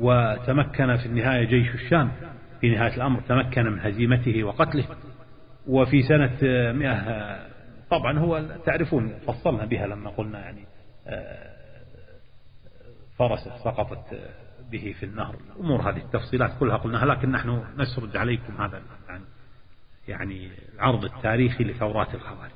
[0.00, 2.10] وتمكن في النهاية جيش الشام.
[2.60, 4.84] في نهاية الأمر تمكن من هزيمته وقتله.
[5.66, 6.38] وفي سنة
[6.72, 7.38] مئة
[7.90, 10.64] طبعا هو تعرفون فصلنا بها لما قلنا يعني
[13.18, 14.20] فرسه سقطت
[14.70, 15.36] به في النهر.
[15.60, 18.82] أمور هذه التفصيلات كلها قلناها لكن نحن نسرد عليكم هذا
[20.08, 22.50] يعني العرض التاريخي لثورات الخوارج.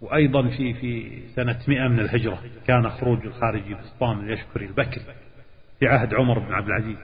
[0.00, 5.04] وأيضا في في سنة 100 من الهجرة كان خروج الخارجي بسطام اليشكري البكري
[5.78, 6.98] في عهد عمر بن عبد العزيز.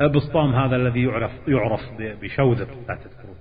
[0.00, 3.36] بسطام هذا الذي يعرف يعرف بشوذر لا تذكرون.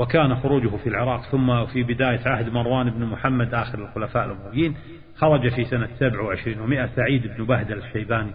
[0.00, 4.76] وكان خروجه في العراق ثم في بداية عهد مروان بن محمد آخر الخلفاء الأمويين
[5.16, 8.30] خرج في سنة 27 و100 سعيد بن بهدل الشيباني.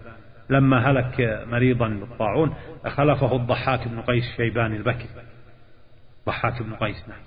[0.49, 2.53] لما هلك مريضا بالطاعون
[2.87, 5.09] خلفه الضحاك بن قيس الشيباني البكري
[6.27, 7.19] ضحاك بن قيس نعم.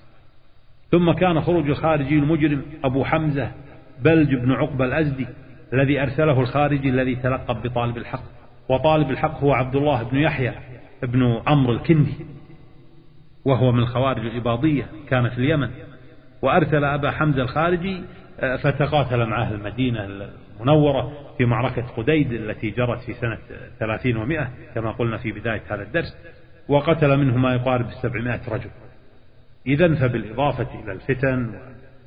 [0.90, 3.52] ثم كان خروج الخارجي المجرم أبو حمزة
[4.00, 5.26] بلج بن عقبة الأزدي
[5.72, 8.24] الذي أرسله الخارجي الذي تلقب بطالب الحق.
[8.68, 10.52] وطالب الحق هو عبد الله بن يحيى
[11.02, 12.37] بن عمرو الكندي.
[13.44, 15.70] وهو من الخوارج الإباضية كان في اليمن.
[16.42, 18.02] وأرسل أبا حمزة الخارجي
[18.40, 23.38] آه، فتقاتل مع أهل المدينة المنورة في معركة قديد التي جرت في سنة
[23.78, 26.16] ثلاثين ومائة كما قلنا في بداية هذا الدرس
[26.68, 28.70] وقتل منه ما يقارب السبعمائة رجل.
[29.66, 31.54] إذا فبالإضافة إلى الفتن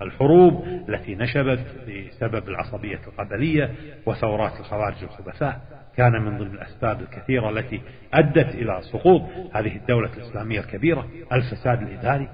[0.02, 3.72] الحروب التي نشبت بسبب العصبية القبلية
[4.06, 7.82] وثورات الخوارج الخبثاء كان من ضمن الأسباب الكثيرة التي
[8.14, 9.22] أدت إلى سقوط
[9.54, 12.30] هذه الدولة الإسلامية الكبيرة الفساد الإداري.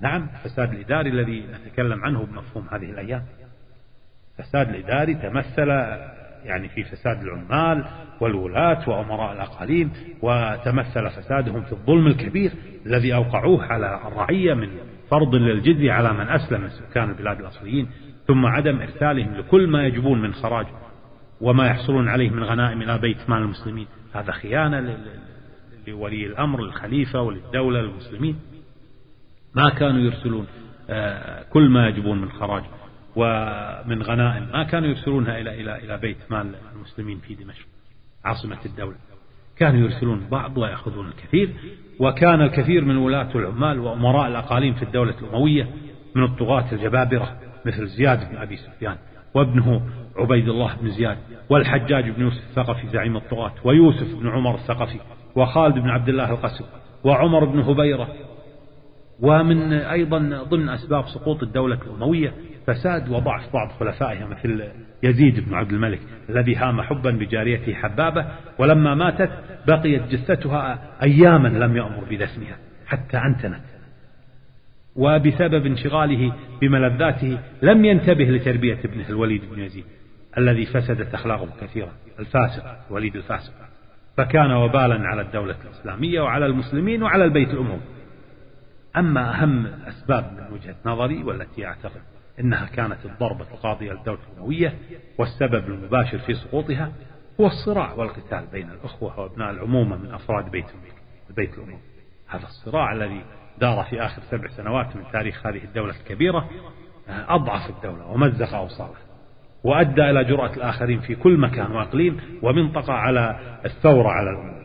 [0.00, 3.22] نعم الفساد الإداري الذي نتكلم عنه بمفهوم هذه الأيام.
[4.38, 5.68] الفساد الإداري تمثل
[6.44, 7.84] يعني في فساد العمال
[8.20, 12.52] والولاة وأمراء الأقاليم وتمثل فسادهم في الظلم الكبير
[12.86, 14.68] الذي أوقعوه على الرعية من
[15.10, 17.88] فرض للجزية على من أسلم من سكان البلاد الأصليين
[18.26, 20.66] ثم عدم إرسالهم لكل ما يجبون من خراج
[21.40, 23.86] وما يحصلون عليه من غنائم إلى بيت مال المسلمين.
[24.14, 24.98] هذا خيانة
[25.86, 28.38] لولي الأمر للخليفة وللدولة للمسلمين.
[29.54, 30.46] ما كانوا يرسلون
[30.90, 32.62] آه، كل ما يجبون من خراج
[33.16, 37.66] ومن غنائم ما كانوا يرسلونها إلى إلى إلى بيت مال المسلمين في دمشق
[38.24, 38.96] عاصمة الدولة.
[39.56, 41.54] كانوا يرسلون بعض ويأخذون الكثير
[42.00, 45.68] وكان الكثير من ولاة العمال وأمراء الأقاليم في الدولة الأموية
[46.14, 47.36] من الطغاة الجبابرة
[47.66, 48.96] مثل زياد بن أبي سفيان
[49.34, 49.82] وابنه
[50.16, 51.18] عبيد الله بن زياد
[51.50, 54.98] والحجاج بن يوسف الثقفي زعيم الطغاة ويوسف بن عمر الثقفي
[55.36, 56.64] وخالد بن عبد الله القسم
[57.04, 58.08] وعمر بن هبيرة
[59.20, 60.18] ومن أيضا
[60.50, 62.32] ضمن أسباب سقوط الدولة الأموية
[62.66, 64.64] فساد وضعف بعض خلفائها مثل
[65.02, 68.26] يزيد بن عبد الملك الذي هام حبا بجاريته حبابة
[68.58, 69.30] ولما ماتت
[69.66, 72.56] بقيت جثتها أياما لم يأمر بدفنها
[72.86, 73.64] حتى أنتنت.
[74.96, 79.84] وبسبب انشغاله بملذاته لم ينتبه لتربية ابنه الوليد بن يزيد.
[80.38, 83.52] الذي فسدت أخلاقه كثيرا الفاسق الوليد الفاسق.
[84.16, 87.80] فكان وبالا على الدولة الإسلامية وعلى المسلمين وعلى البيت الأموي.
[88.96, 92.02] أما أهم الأسباب من وجهة نظري والتي أعتقد
[92.40, 94.74] أنها كانت الضربة القاضية للدولة الأموية
[95.18, 96.92] والسبب المباشر في سقوطها
[97.40, 100.66] هو الصراع والقتال بين الأخوة وأبناء العمومة من أفراد بيت
[101.30, 101.80] البيت الأموي.
[102.28, 103.24] هذا الصراع الذي
[103.58, 106.50] دار في آخر سبع سنوات من تاريخ هذه الدولة الكبيرة
[107.08, 109.09] أضعف الدولة ومزق أوصالها.
[109.64, 114.60] وأدى إلى جرأة الآخرين في كل مكان وأقليم ومنطقة على الثورة على الأمور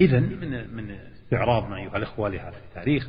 [0.00, 3.08] إذا من من استعراضنا أيها الإخوة لهذا التاريخ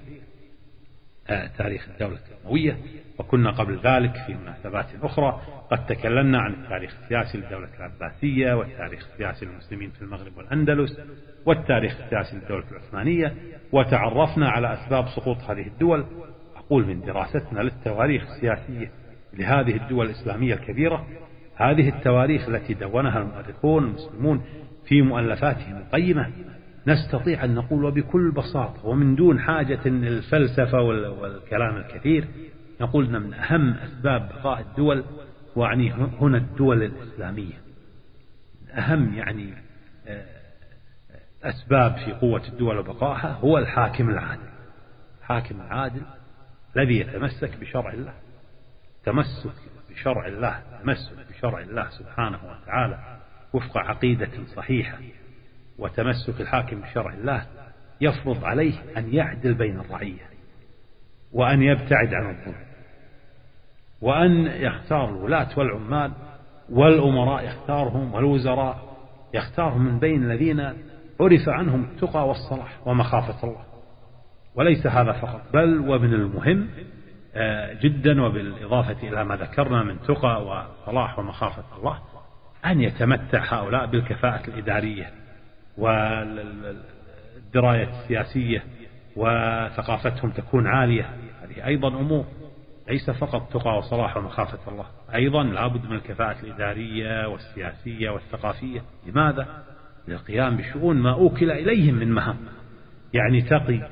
[1.29, 2.77] آه تاريخ الدولة الأموية
[3.19, 9.45] وكنا قبل ذلك في مناسبات أخرى قد تكلمنا عن التاريخ السياسي للدولة العباسية والتاريخ السياسي
[9.45, 10.99] للمسلمين في المغرب والأندلس
[11.45, 13.33] والتاريخ السياسي للدولة العثمانية
[13.71, 16.05] وتعرفنا على أسباب سقوط هذه الدول.
[16.55, 18.91] أقول من دراستنا للتواريخ السياسية
[19.37, 21.07] لهذه الدول الإسلامية الكبيرة
[21.55, 24.41] هذه التواريخ التي دونها المؤرخون المسلمون
[24.85, 26.29] في مؤلفاتهم القيمة
[26.87, 32.27] نستطيع أن نقول وبكل بساطة ومن دون حاجة للفلسفة والكلام الكثير
[32.81, 35.03] نقول أن من أهم أسباب بقاء الدول
[35.55, 37.61] وعني هنا الدول الإسلامية.
[38.73, 39.53] أهم يعني
[40.07, 40.25] آه،
[41.43, 44.49] أسباب في قوة الدول وبقائها هو الحاكم العادل.
[45.19, 46.01] الحاكم العادل
[46.75, 48.13] الذي يتمسك بشرع الله.
[49.05, 49.53] تمسك
[49.89, 53.19] بشرع الله تمسك بشرع الله سبحانه وتعالى
[53.53, 54.97] وفق عقيدة صحيحة
[55.77, 57.45] وتمسك الحاكم بشرع الله
[58.01, 60.29] يفرض عليه أن يعدل بين الرعية
[61.33, 62.65] وأن يبتعد عن الظلم
[64.01, 66.11] وأن يختار الولاة والعمال
[66.69, 68.97] والأمراء يختارهم والوزراء
[69.33, 70.59] يختارهم من بين الذين
[71.19, 73.65] عرف عنهم التقى والصلاح ومخافة الله.
[74.55, 76.67] وليس هذا فقط بل ومن المهم
[77.81, 81.99] جدا وبالإضافة إلى ما ذكرنا من تقى وصلاح ومخافة الله
[82.65, 85.11] أن يتمتع هؤلاء بالكفاءة الإدارية
[85.77, 88.63] والدراية السياسية
[89.15, 91.09] وثقافتهم تكون عالية.
[91.41, 92.25] هذه أيضا أمور
[92.89, 98.81] ليس فقط تقى وصلاح ومخافة الله أيضا لابد من الكفاءة الإدارية والسياسية والثقافية.
[99.07, 99.63] لماذا؟
[100.07, 102.37] للقيام بشؤون ما أوكل إليهم من مهام.
[103.13, 103.89] يعني تقي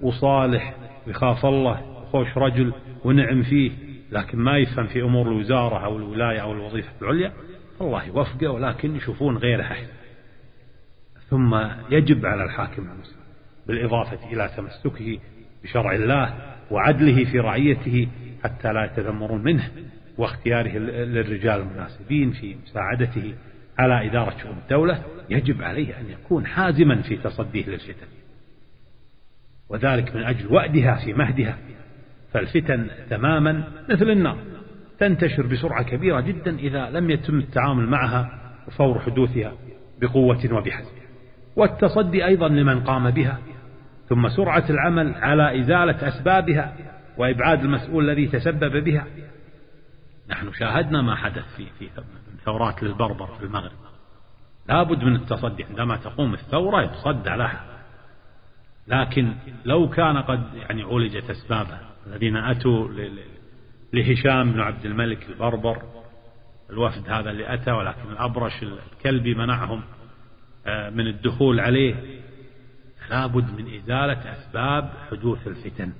[0.00, 0.74] وصالح
[1.06, 1.91] ويخاف الله.
[2.14, 2.72] وخوش رجل
[3.04, 3.70] ونعم فيه
[4.12, 7.32] لكن ما يفهم في أمور الوزارة أو الولاية أو الوظيفة العليا
[7.80, 9.62] الله يوفقه ولكن يشوفون غيره.
[9.62, 9.92] أحسن
[11.30, 11.54] ثم
[11.90, 13.22] يجب على الحاكم المسلم
[13.66, 15.18] بالإضافة إلى تمسكه
[15.64, 18.08] بشرع الله وعدله في رعيته
[18.44, 19.70] حتى لا يتذمرون منه
[20.18, 23.34] واختياره للرجال المناسبين في مساعدته
[23.78, 25.02] على إدارة شؤون الدولة.
[25.30, 28.06] يجب عليه أن يكون حازما في تصديه للفتن
[29.68, 31.58] وذلك من أجل وأدها في مهدها.
[32.32, 34.38] فالفتن تماما مثل النار
[34.98, 38.28] تنتشر بسرعة كبيرة جدا إذا لم يتم التعامل معها
[38.68, 39.52] وفور حدوثها
[40.00, 41.02] بقوة وبحزم
[41.56, 43.38] والتصدي أيضا لمن قام بها
[44.08, 46.76] ثم سرعة العمل على إزالة أسبابها
[47.18, 49.06] وإبعاد المسؤول الذي تسبب بها.
[50.30, 51.88] نحن شاهدنا ما حدث في في
[52.44, 53.72] ثورات للبربر في المغرب.
[54.68, 57.64] لابد من التصدي عندما تقوم الثورة يتصدى لها.
[58.88, 62.88] لكن لو كان قد يعني عولجت أسبابها الذين أتوا
[63.92, 65.82] لهشام بن عبد الملك البربر.
[66.70, 69.82] الوفد هذا اللي أتى ولكن الأبرش الكلبي منعهم
[70.66, 71.94] آه، من الدخول عليه.
[73.10, 75.92] لابد من إزالة أسباب حدوث الفتن.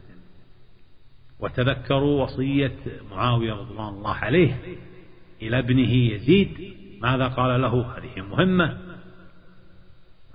[1.41, 2.77] وتذكروا وصية
[3.11, 4.59] معاوية رضوان الله عليه
[5.43, 6.75] إلى ابنه يزيد.
[7.01, 8.79] ماذا قال له؟ هذه مهمة.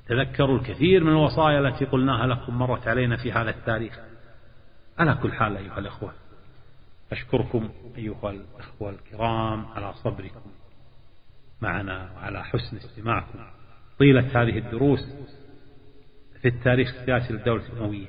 [0.08, 4.07] تذكروا الكثير من الوصايا التي قلناها لكم مرت علينا في هذا التاريخ.
[5.00, 6.14] على كل حال أيها الأخوة
[7.12, 10.52] أشكركم أيها الأخوة الكرام على صبركم
[11.62, 13.40] معنا وعلى حسن استماعكم.
[14.00, 15.00] طيلة هذه الدروس
[16.42, 18.08] في التاريخ السياسي للدولة الأموية.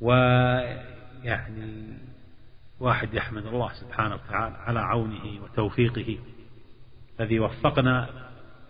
[0.00, 1.98] ويعني
[2.80, 6.18] واحد يحمد الله سبحانه وتعالى على عونه وتوفيقه
[7.20, 8.08] الذي وفقنا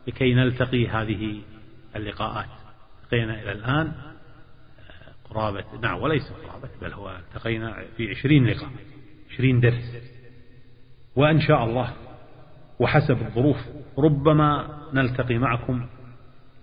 [0.07, 1.43] لكي نلتقي هذه
[1.97, 2.49] اللقاءات.
[3.03, 4.16] التقينا إلى الآن
[5.31, 8.71] قرابة نعم وليس قرابة بل هو التقينا في عشرين لقاء
[9.31, 9.97] عشرين درس.
[11.17, 11.93] وإن شاء الله
[12.79, 13.57] وحسب الظروف
[13.99, 15.87] ربما نلتقي معكم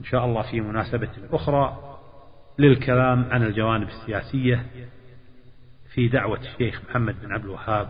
[0.01, 1.97] إن شاء الله في مناسبة أخرى
[2.59, 4.65] للكلام عن الجوانب السياسية
[5.93, 7.89] في دعوة الشيخ محمد بن عبد الوهاب.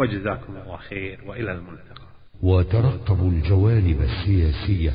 [0.00, 2.04] وجزاكم الله خير وإلى الملتقى.
[2.42, 4.92] وترقبوا الجوانب السياسية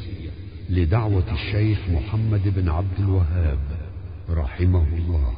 [0.69, 3.59] لدعوة الشيخ محمد بن عبد الوهاب.
[4.29, 5.33] رحمه الله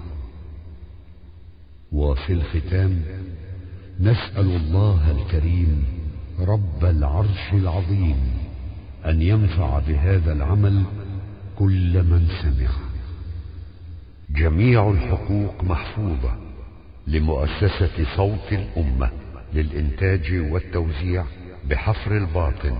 [1.91, 3.01] وفي الختام
[3.99, 5.83] نسأل الله الكريم
[6.39, 8.17] رب العرش العظيم
[9.05, 10.83] أن ينفع بهذا العمل
[11.55, 12.69] كل من سمع
[14.29, 16.37] جميع الحقوق محفوظة
[17.07, 19.09] لمؤسسة صوت الأمة
[19.53, 21.25] للإنتاج والتوزيع
[21.69, 22.75] بحفر الباطن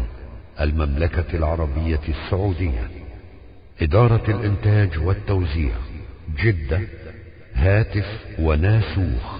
[0.59, 2.89] المملكة العربية السعودية.
[3.81, 5.75] إدارة الإنتاج والتوزيع
[6.37, 6.81] جدة
[7.55, 9.39] هاتف وناسوخ.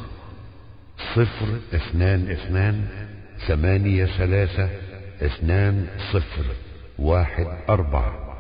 [1.16, 2.88] صفر اثنان اثنان
[3.48, 4.70] ثمانية ثلاثة
[5.22, 6.46] اثنان صفر
[7.00, 8.38] واحد أربعة.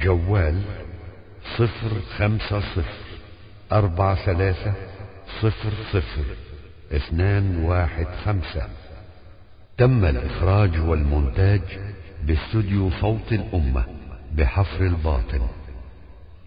[0.00, 0.62] جوال
[1.56, 2.84] صفر خمسة صفر
[3.72, 4.72] أربعة ثلاثة
[5.40, 6.24] صفر صفر
[6.92, 8.68] اثنان واحد خمسة.
[9.78, 11.60] تم الإخراج والمونتاج
[12.22, 13.84] باستوديو صوت الأمة
[14.32, 15.48] بحفر الباطن.